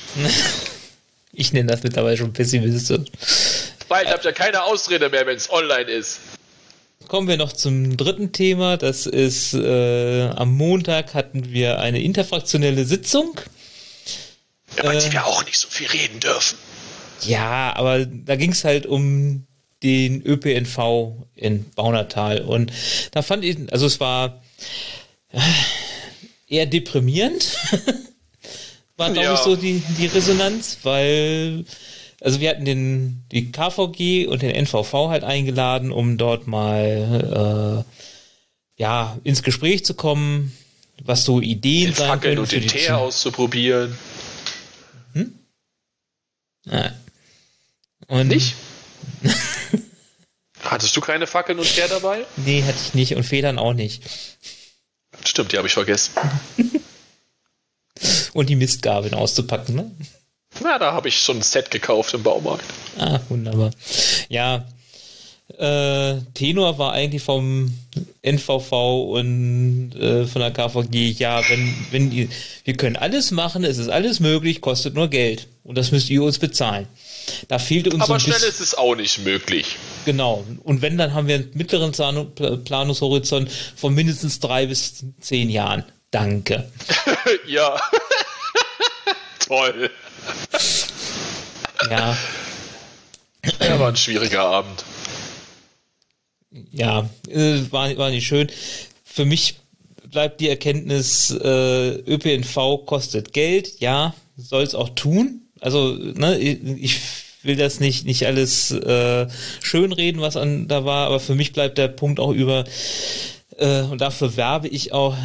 [1.34, 3.12] Ich nenne das mittlerweile schon pessimistisch.
[3.90, 6.20] Bald habt ihr keine Ausrede mehr, wenn es online ist.
[7.10, 8.78] Kommen wir noch zum dritten Thema.
[8.78, 13.38] Das ist, äh, am Montag hatten wir eine interfraktionelle Sitzung.
[14.82, 16.58] Ja, äh, wir auch nicht so viel reden dürfen.
[17.24, 19.46] Ja, aber da ging es halt um
[19.84, 22.42] den ÖPNV in Baunatal.
[22.42, 22.72] Und
[23.12, 24.42] da fand ich, also es war
[25.32, 25.40] äh,
[26.48, 27.58] eher deprimierend,
[28.98, 29.34] war glaube ja.
[29.34, 31.66] ich so die, die Resonanz, weil
[32.22, 38.82] also wir hatten den, die KVG und den NVV halt eingeladen, um dort mal äh,
[38.82, 40.56] ja ins Gespräch zu kommen,
[41.04, 43.98] was so Ideen den sein Fackeln können und den Teer auszuprobieren.
[45.14, 45.34] Hm?
[46.66, 46.94] Ja.
[48.08, 48.56] Und nicht?
[50.66, 52.26] Hattest du keine Fackeln und Teer dabei?
[52.38, 54.04] Nee, hatte ich nicht und Federn auch nicht.
[55.24, 56.14] Stimmt, die habe ich vergessen.
[58.34, 59.92] und die Mistgabeln auszupacken, ne?
[60.62, 62.66] Na, da habe ich schon ein Set gekauft im Baumarkt.
[62.98, 63.72] Ah, wunderbar.
[64.30, 64.66] Ja,
[65.58, 67.78] äh, Tenor war eigentlich vom
[68.24, 68.72] NVV
[69.12, 72.28] und äh, von der KVG, ja, wenn, wenn ihr,
[72.64, 75.48] wir können alles machen, es ist alles möglich, kostet nur Geld.
[75.64, 76.88] Und das müsst ihr uns bezahlen.
[77.48, 79.78] Da fehlte uns Aber schnell ist es auch nicht möglich.
[80.06, 80.46] Genau.
[80.64, 81.92] Und wenn, dann haben wir einen mittleren
[82.64, 85.84] Planungshorizont von mindestens drei bis zehn Jahren.
[86.12, 86.72] Danke.
[87.48, 87.80] ja.
[89.48, 89.90] Toll.
[91.90, 92.18] Ja.
[93.60, 94.84] Ja, war ein schwieriger Abend.
[96.72, 98.50] Ja, äh, war, war nicht schön.
[99.04, 99.60] Für mich
[100.10, 105.45] bleibt die Erkenntnis, äh, ÖPNV kostet Geld, ja, soll es auch tun.
[105.60, 107.00] Also, ne, ich
[107.44, 109.28] will das nicht, nicht alles äh,
[109.62, 112.66] schönreden, was an, da war, aber für mich bleibt der Punkt auch über,
[113.58, 115.16] äh, und dafür werbe ich auch,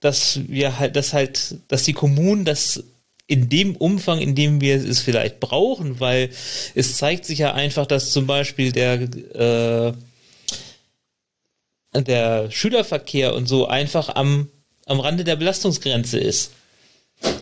[0.00, 2.84] dass wir halt, dass halt, dass die Kommunen das
[3.26, 6.28] in dem Umfang, in dem wir es vielleicht brauchen, weil
[6.74, 9.92] es zeigt sich ja einfach, dass zum Beispiel der äh,
[12.02, 14.48] der Schülerverkehr und so einfach am,
[14.86, 16.52] am Rande der Belastungsgrenze ist.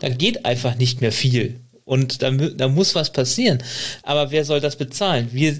[0.01, 1.59] Da geht einfach nicht mehr viel.
[1.85, 3.61] Und da, da muss was passieren.
[4.03, 5.29] Aber wer soll das bezahlen?
[5.31, 5.59] Wir,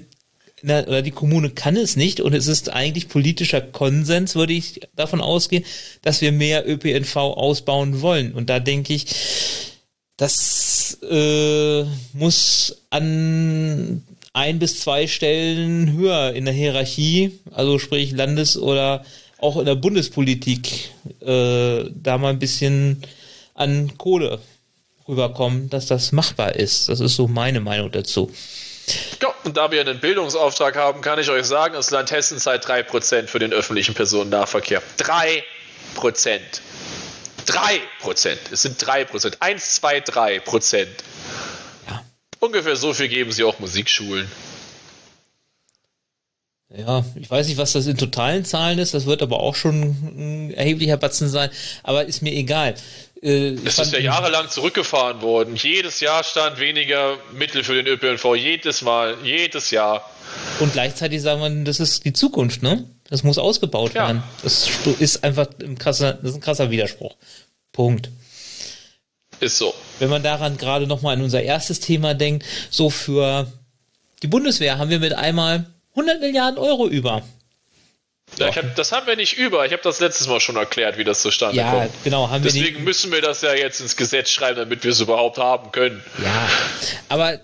[0.62, 4.80] na, oder die Kommune kann es nicht und es ist eigentlich politischer Konsens, würde ich
[4.96, 5.64] davon ausgehen,
[6.02, 8.32] dass wir mehr ÖPNV ausbauen wollen.
[8.32, 9.06] Und da denke ich,
[10.16, 14.02] das äh, muss an
[14.32, 19.04] ein bis zwei Stellen höher in der Hierarchie, also sprich Landes- oder
[19.38, 23.02] auch in der Bundespolitik, äh, da mal ein bisschen
[23.54, 24.40] an Kohle
[25.08, 26.88] rüberkommen, dass das machbar ist.
[26.88, 28.30] Das ist so meine Meinung dazu.
[29.22, 32.64] Ja, und da wir einen Bildungsauftrag haben, kann ich euch sagen, das Land Hessen zahlt
[32.64, 34.82] 3% für den öffentlichen Personennahverkehr.
[34.98, 35.42] 3%.
[37.46, 38.36] 3%.
[38.50, 39.36] Es sind 3%.
[39.40, 40.86] 1, 2, 3%.
[41.88, 42.04] Ja.
[42.40, 44.30] Ungefähr so viel geben sie auch Musikschulen.
[46.76, 49.90] Ja, ich weiß nicht, was das in totalen Zahlen ist, das wird aber auch schon
[50.16, 51.50] ein erheblicher Batzen sein,
[51.84, 52.74] aber ist mir egal.
[53.24, 55.56] Äh, es ist ja jahrelang zurückgefahren worden.
[55.56, 60.08] Jedes Jahr stand weniger Mittel für den ÖPNV, jedes Mal, jedes Jahr.
[60.60, 62.84] Und gleichzeitig sagen wir, das ist die Zukunft, ne?
[63.08, 64.06] Das muss ausgebaut ja.
[64.06, 64.22] werden.
[64.42, 64.68] Das
[64.98, 67.16] ist einfach ein krasser, das ist ein krasser Widerspruch.
[67.72, 68.10] Punkt.
[69.40, 69.74] Ist so.
[69.98, 73.50] Wenn man daran gerade nochmal an unser erstes Thema denkt, so für
[74.22, 77.22] die Bundeswehr haben wir mit einmal 100 Milliarden Euro über.
[78.38, 79.64] Ja, hab, das haben wir nicht über.
[79.66, 81.90] Ich habe das letztes Mal schon erklärt, wie das zustande ja, kommt.
[82.04, 82.84] Genau, haben Deswegen wir nicht.
[82.84, 86.02] müssen wir das ja jetzt ins Gesetz schreiben, damit wir es überhaupt haben können.
[86.22, 86.48] Ja,
[87.08, 87.40] aber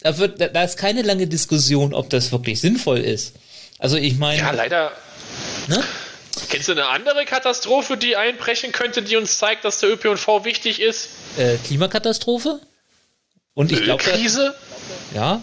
[0.00, 3.34] da, wird, da ist keine lange Diskussion, ob das wirklich sinnvoll ist.
[3.78, 4.38] Also ich meine.
[4.38, 4.92] Ja, leider.
[5.68, 5.82] Ne?
[6.48, 10.80] Kennst du eine andere Katastrophe, die einbrechen könnte, die uns zeigt, dass der ÖPNV wichtig
[10.80, 11.10] ist?
[11.36, 12.60] Äh, Klimakatastrophe?
[13.54, 14.02] Und ich glaube.
[14.02, 14.54] Krise?
[15.14, 15.42] Ja.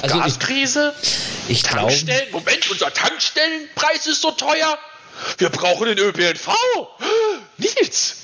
[0.00, 0.94] Also Gaskrise?
[1.02, 1.08] Ich,
[1.48, 1.94] ich glaube.
[2.32, 4.78] Moment, unser Tankstellenpreis ist so teuer.
[5.38, 6.48] Wir brauchen den ÖPNV.
[7.58, 8.16] Nils.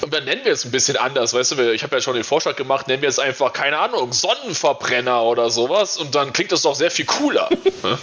[0.00, 2.24] Und dann nennen wir es ein bisschen anders, weißt du, ich habe ja schon den
[2.24, 6.62] Vorschlag gemacht, nennen wir es einfach, keine Ahnung, Sonnenverbrenner oder sowas und dann klingt das
[6.62, 7.50] doch sehr viel cooler.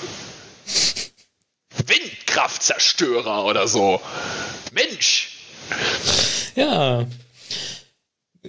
[1.86, 4.00] Windkraftzerstörer oder so.
[4.72, 5.30] Mensch.
[6.56, 7.06] Ja.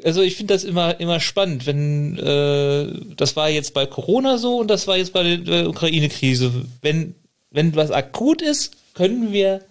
[0.05, 4.59] Also ich finde das immer, immer spannend, wenn äh, das war jetzt bei Corona so
[4.59, 6.53] und das war jetzt bei der Ukraine-Krise.
[6.83, 7.15] Wenn,
[7.51, 9.65] wenn was akut ist, können wir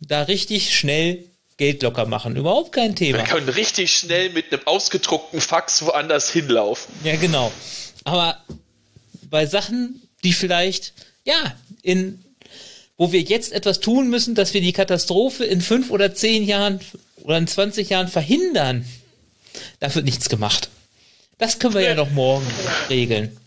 [0.00, 1.24] da richtig schnell
[1.56, 2.36] Geld locker machen.
[2.36, 3.18] Überhaupt kein Thema.
[3.18, 6.94] Wir können richtig schnell mit einem ausgedruckten Fax woanders hinlaufen.
[7.02, 7.50] Ja, genau.
[8.04, 8.38] Aber
[9.30, 10.92] bei Sachen, die vielleicht,
[11.24, 12.22] ja, in
[12.98, 16.80] wo wir jetzt etwas tun müssen, dass wir die Katastrophe in fünf oder zehn Jahren
[17.22, 18.86] oder in 20 Jahren verhindern.
[19.80, 20.68] Da wird nichts gemacht.
[21.38, 22.46] Das können wir ja noch morgen
[22.88, 23.38] regeln.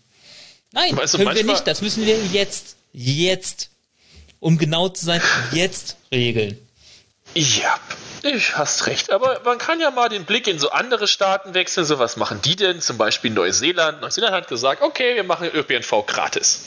[0.72, 1.66] Nein, weißt du, können wir nicht.
[1.66, 3.70] Das müssen wir jetzt, jetzt,
[4.40, 6.60] um genau zu sein, jetzt regeln.
[7.34, 7.80] Ja,
[8.24, 9.12] ich hast recht.
[9.12, 11.86] Aber man kann ja mal den Blick in so andere Staaten wechseln.
[11.86, 12.82] So, was machen die denn?
[12.82, 14.02] Zum Beispiel Neuseeland.
[14.02, 16.62] Neuseeland hat gesagt, okay, wir machen ÖPNV gratis.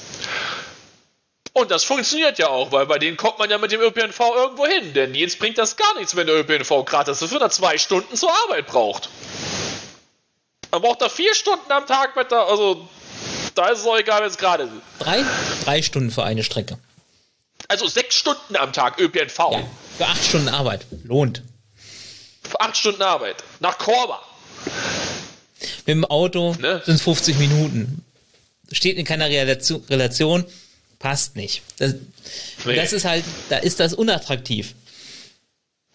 [1.55, 4.67] Und das funktioniert ja auch, weil bei denen kommt man ja mit dem ÖPNV irgendwo
[4.67, 4.95] hin.
[4.95, 8.17] Denn jetzt bringt das gar nichts, wenn der ÖPNV gratis ist, wenn er zwei Stunden
[8.17, 9.11] zur Arbeit braucht.
[10.71, 12.89] Man braucht da vier Stunden am Tag mit der, also
[13.55, 14.73] da ist es auch egal, wenn es gerade ist.
[14.99, 15.25] Drei?
[15.65, 16.79] Drei Stunden für eine Strecke.
[17.69, 19.39] Also sechs Stunden am Tag ÖPNV.
[19.39, 19.63] Ja,
[19.99, 20.87] für acht Stunden Arbeit.
[21.05, 21.43] Lohnt.
[22.43, 23.45] Für acht Stunden Arbeit.
[23.61, 24.23] Nach Korba.
[25.61, 26.83] Mit dem Auto ne?
[26.87, 28.05] sind es 50 Minuten.
[28.71, 30.47] Steht in keiner Relation,
[31.03, 31.63] passt nicht.
[31.79, 31.95] Das,
[32.65, 32.77] nee.
[32.77, 34.75] das ist halt, da ist das unattraktiv.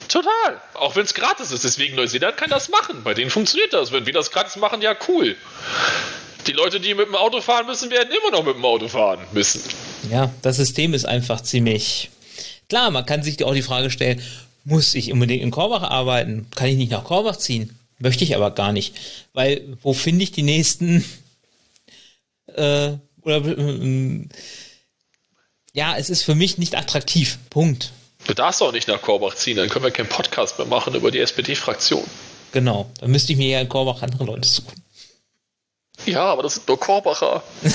[0.07, 0.61] Total.
[0.75, 1.63] Auch wenn es gratis ist.
[1.63, 3.03] Deswegen Neuseeland kann das machen.
[3.03, 3.91] Bei denen funktioniert das.
[3.91, 5.35] Wenn wir das gratis machen, ja cool.
[6.45, 9.19] Die Leute, die mit dem Auto fahren müssen, werden immer noch mit dem Auto fahren
[9.31, 9.63] müssen.
[10.11, 12.09] Ja, das System ist einfach ziemlich.
[12.69, 14.21] Klar, man kann sich auch die Frage stellen,
[14.63, 16.47] muss ich unbedingt in Korbach arbeiten?
[16.55, 17.77] Kann ich nicht nach Korbach ziehen?
[17.99, 18.95] Möchte ich aber gar nicht.
[19.33, 21.03] Weil, wo finde ich die nächsten
[22.53, 22.91] äh,
[23.21, 24.27] oder äh,
[25.77, 27.37] ja, es ist für mich nicht attraktiv.
[27.51, 27.91] Punkt.
[28.25, 31.11] Du darfst auch nicht nach Korbach ziehen, dann können wir keinen Podcast mehr machen über
[31.11, 32.03] die SPD-Fraktion.
[32.51, 34.83] Genau, dann müsste ich mir ja in Korbach andere Leute suchen.
[36.07, 37.43] Ja, aber das sind nur Korbacher.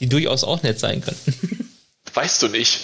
[0.00, 1.72] die durchaus auch nett sein können.
[2.12, 2.80] Weißt du nicht.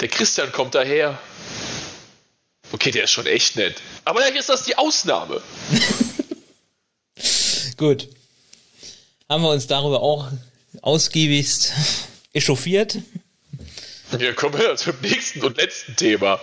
[0.00, 1.18] Der Christian kommt daher.
[2.70, 3.76] Okay, der ist schon echt nett.
[4.04, 5.40] Aber eigentlich ist das die Ausnahme.
[7.78, 8.08] Gut.
[9.28, 10.28] Haben wir uns darüber auch
[10.80, 11.74] ausgiebigst
[12.32, 12.96] echauffiert.
[14.10, 16.40] Wir kommen ja zum nächsten und letzten Thema.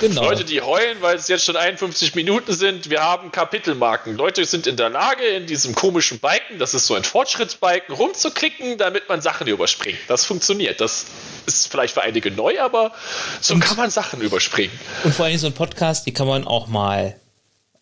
[0.00, 0.22] Genau.
[0.22, 4.16] Leute, die heulen, weil es jetzt schon 51 Minuten sind, wir haben Kapitelmarken.
[4.16, 8.78] Leute sind in der Lage, in diesem komischen Balken, das ist so ein Fortschrittsbalken, rumzuklicken,
[8.78, 9.98] damit man Sachen überspringt.
[10.06, 10.80] Das funktioniert.
[10.80, 11.06] Das
[11.46, 12.92] ist vielleicht für einige neu, aber
[13.40, 14.78] so und, kann man Sachen überspringen.
[15.02, 17.16] Und vor allem so ein Podcast, die kann man auch mal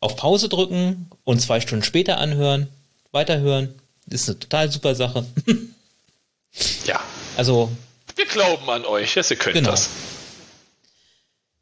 [0.00, 2.68] auf Pause drücken und zwei Stunden später anhören,
[3.12, 3.74] weiterhören.
[4.06, 5.26] Das ist eine total super Sache.
[6.86, 7.00] ja.
[7.36, 7.70] Also
[8.14, 9.70] wir glauben an euch, dass ihr könnt genau.
[9.70, 9.90] das.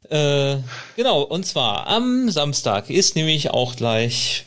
[0.09, 0.57] Äh,
[0.95, 4.45] genau, und zwar am Samstag ist nämlich auch gleich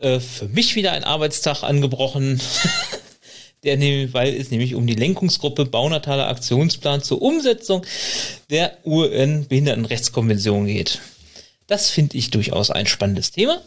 [0.00, 2.40] äh, für mich wieder ein Arbeitstag angebrochen.
[3.64, 3.80] Der,
[4.12, 7.84] weil es nämlich um die Lenkungsgruppe Baunataler Aktionsplan zur Umsetzung
[8.48, 11.00] der UN-Behindertenrechtskonvention geht.
[11.66, 13.60] Das finde ich durchaus ein spannendes Thema.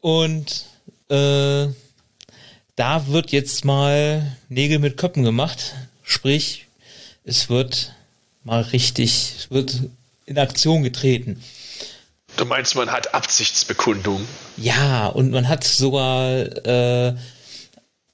[0.00, 0.66] Und
[1.08, 1.66] äh,
[2.78, 5.74] da wird jetzt mal Nägel mit Köppen gemacht.
[6.04, 6.66] Sprich,
[7.24, 7.92] es wird
[8.44, 9.82] mal richtig, es wird
[10.26, 11.42] in Aktion getreten.
[12.36, 14.24] Du meinst, man hat Absichtsbekundung?
[14.56, 17.16] Ja, und man hat sogar äh,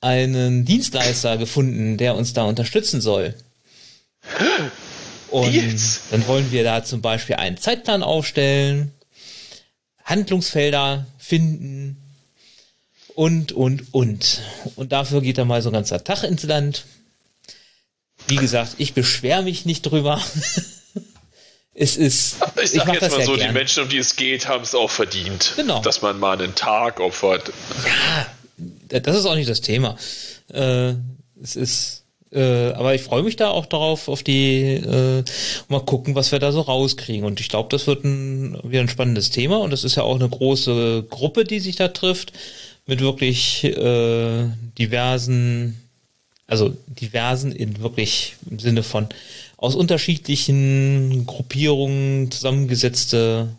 [0.00, 3.34] einen Dienstleister gefunden, der uns da unterstützen soll.
[5.30, 6.00] Und Deals.
[6.10, 8.92] dann wollen wir da zum Beispiel einen Zeitplan aufstellen,
[10.04, 12.03] Handlungsfelder finden
[13.14, 14.42] und, und, und.
[14.76, 16.84] Und dafür geht dann mal so ein ganzer Tag ins Land.
[18.26, 20.20] Wie gesagt, ich beschwere mich nicht drüber.
[21.74, 22.36] es ist.
[22.62, 23.48] Ich sag ich jetzt mal so, gern.
[23.48, 25.52] die Menschen, um die es geht, haben es auch verdient.
[25.56, 25.82] Genau.
[25.82, 27.52] Dass man mal einen Tag opfert.
[28.90, 29.96] Ja, das ist auch nicht das Thema.
[30.52, 30.94] Äh,
[31.42, 32.04] es ist.
[32.32, 35.22] Äh, aber ich freue mich da auch darauf, auf die, äh,
[35.68, 37.24] mal gucken, was wir da so rauskriegen.
[37.24, 39.58] Und ich glaube, das wird ein, wieder ein spannendes Thema.
[39.58, 42.32] Und das ist ja auch eine große Gruppe, die sich da trifft,
[42.86, 45.80] mit wirklich äh, diversen
[46.46, 49.08] also diversen in wirklich im Sinne von
[49.56, 53.56] aus unterschiedlichen Gruppierungen zusammengesetzte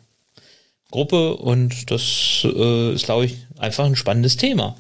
[0.92, 4.78] Gruppe und das äh, ist, glaube ich, einfach ein spannendes Thema.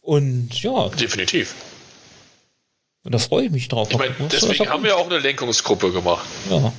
[0.00, 0.88] Und ja.
[0.88, 1.54] Definitiv.
[3.04, 3.88] Und da freue ich mich drauf.
[3.90, 6.26] Ich meine, deswegen haben wir auch eine Lenkungsgruppe gemacht.
[6.50, 6.72] Ja.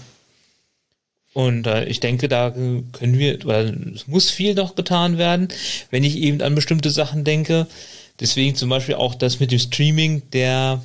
[1.33, 5.49] Und äh, ich denke, da können wir, weil es muss viel noch getan werden,
[5.91, 7.67] wenn ich eben an bestimmte Sachen denke.
[8.19, 10.83] Deswegen zum Beispiel auch das mit dem Streaming der,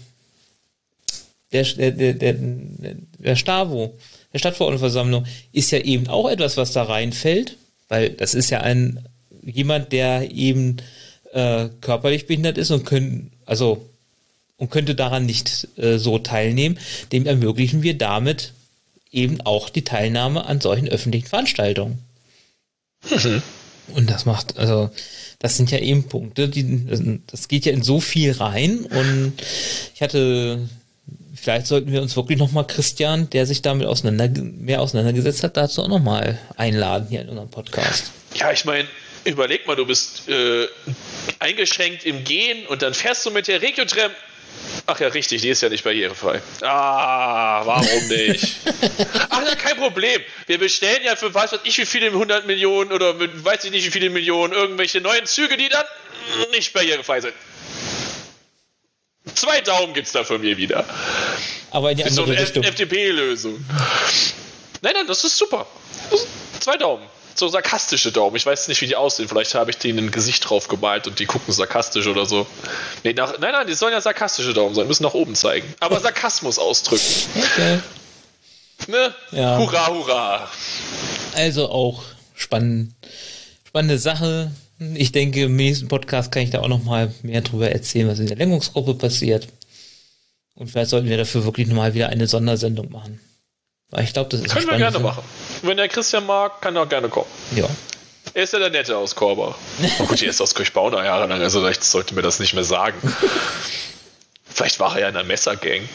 [1.52, 3.94] der, der, der, der Stavo,
[4.32, 7.56] der Stadtverordnetenversammlung, ist ja eben auch etwas, was da reinfällt,
[7.88, 9.08] weil das ist ja ein
[9.42, 10.76] jemand, der eben
[11.32, 13.88] äh, körperlich behindert ist und können, also
[14.56, 16.78] und könnte daran nicht äh, so teilnehmen,
[17.12, 18.52] dem ermöglichen wir damit
[19.14, 21.98] eben auch die Teilnahme an solchen öffentlichen Veranstaltungen.
[23.10, 23.42] Mhm.
[23.88, 24.90] Und das macht, also
[25.38, 29.34] das sind ja eben Punkte, die, das geht ja in so viel rein und
[29.94, 30.66] ich hatte,
[31.34, 35.82] vielleicht sollten wir uns wirklich nochmal Christian, der sich damit auseinander, mehr auseinandergesetzt hat, dazu
[35.82, 38.10] auch nochmal einladen hier in unserem Podcast.
[38.34, 38.88] Ja, ich meine,
[39.24, 40.66] überleg mal, du bist äh,
[41.38, 44.12] eingeschränkt im Gehen und dann fährst du mit der Regiotram
[44.86, 46.42] Ach ja, richtig, die ist ja nicht barrierefrei.
[46.62, 48.56] Ah, warum nicht?
[49.30, 50.20] Ach ja, kein Problem.
[50.46, 53.90] Wir bestellen ja für weiß ich wie viele 100 Millionen oder weiß ich nicht wie
[53.90, 55.84] viele Millionen irgendwelche neuen Züge, die dann
[56.52, 57.34] nicht barrierefrei sind.
[59.34, 60.84] Zwei Daumen gibt's da von mir wieder.
[61.70, 63.64] Aber in die andere so eine FDP-Lösung.
[64.82, 65.66] Nein, nein, das ist super.
[66.60, 67.08] Zwei Daumen
[67.38, 68.36] so sarkastische Daumen.
[68.36, 69.28] Ich weiß nicht, wie die aussehen.
[69.28, 72.46] Vielleicht habe ich denen ein Gesicht drauf gemalt und die gucken sarkastisch oder so.
[73.02, 75.72] Nee, nach, nein, nein, die sollen ja sarkastische Daumen sein, müssen nach oben zeigen.
[75.80, 77.04] Aber Sarkasmus ausdrücken.
[77.36, 77.80] Okay.
[78.88, 79.14] Ne?
[79.32, 79.58] Ja.
[79.58, 80.50] Hurra, hurra.
[81.34, 82.02] Also auch
[82.34, 82.94] spannend,
[83.66, 84.50] spannende Sache.
[84.94, 88.18] Ich denke, im nächsten Podcast kann ich da auch noch mal mehr drüber erzählen, was
[88.18, 89.48] in der Lenkungsgruppe passiert.
[90.54, 93.20] Und vielleicht sollten wir dafür wirklich nochmal wieder eine Sondersendung machen.
[94.00, 95.22] Ich glaube, das ist Können wir gerne machen.
[95.62, 97.30] Wenn der Christian mag, kann er auch gerne kommen.
[97.54, 97.68] Ja.
[98.32, 99.56] Er ist ja der Nette aus Korbach.
[100.00, 102.96] Oh gut, er ist aus Kirchbauner jahrelang, also vielleicht sollte mir das nicht mehr sagen.
[104.44, 105.88] vielleicht war er ja in einer Messergang.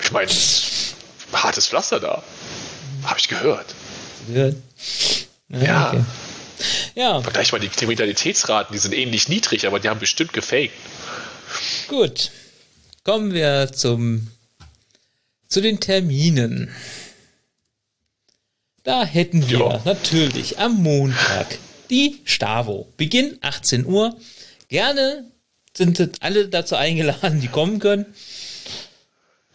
[0.00, 0.30] Ich meine,
[1.32, 2.22] hartes Pflaster da.
[3.04, 3.74] Habe ich gehört.
[4.28, 4.56] Gehört?
[5.48, 5.58] Ja.
[5.58, 5.88] Ja.
[5.88, 6.04] Okay.
[6.94, 7.20] ja.
[7.22, 10.72] Vergleich mal die Kriminalitätsraten, die sind ähnlich niedrig, aber die haben bestimmt gefaked.
[11.88, 12.30] Gut.
[13.04, 14.28] Kommen wir zum,
[15.48, 16.70] zu den Terminen.
[18.82, 19.82] Da hätten wir ja.
[19.84, 21.58] natürlich am Montag
[21.90, 22.86] die Stavo.
[22.96, 24.16] Beginn 18 Uhr.
[24.68, 25.30] Gerne
[25.76, 28.06] sind alle dazu eingeladen, die kommen können.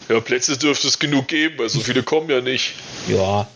[0.09, 2.73] Ja, Plätze dürfte es genug geben, weil so viele kommen ja nicht.
[3.07, 3.49] Ja.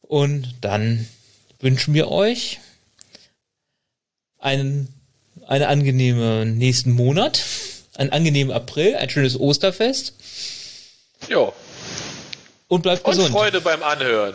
[0.00, 1.06] Und dann
[1.60, 2.58] wünschen wir euch
[4.40, 4.88] einen,
[5.46, 7.42] einen angenehmen nächsten Monat,
[7.96, 10.14] einen angenehmen April, ein schönes Osterfest.
[11.28, 11.52] Ja.
[12.68, 13.26] Und bleibt gesund.
[13.26, 14.34] Und Freude beim Anhören.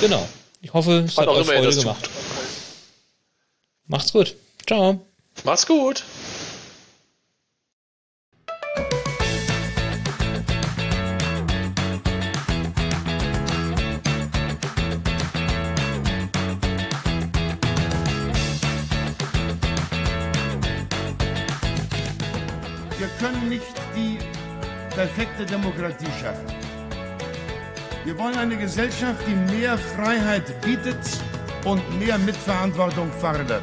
[0.00, 0.28] Genau.
[0.60, 2.08] Ich hoffe, es hat, hat euch Freude gemacht.
[3.86, 4.34] Macht's gut.
[4.66, 5.04] Ciao.
[5.44, 6.04] Macht's gut.
[23.24, 24.18] Können nicht die
[24.94, 26.46] perfekte Demokratie schaffen.
[28.04, 30.98] Wir wollen eine Gesellschaft, die mehr Freiheit bietet
[31.64, 33.62] und mehr Mitverantwortung fordert.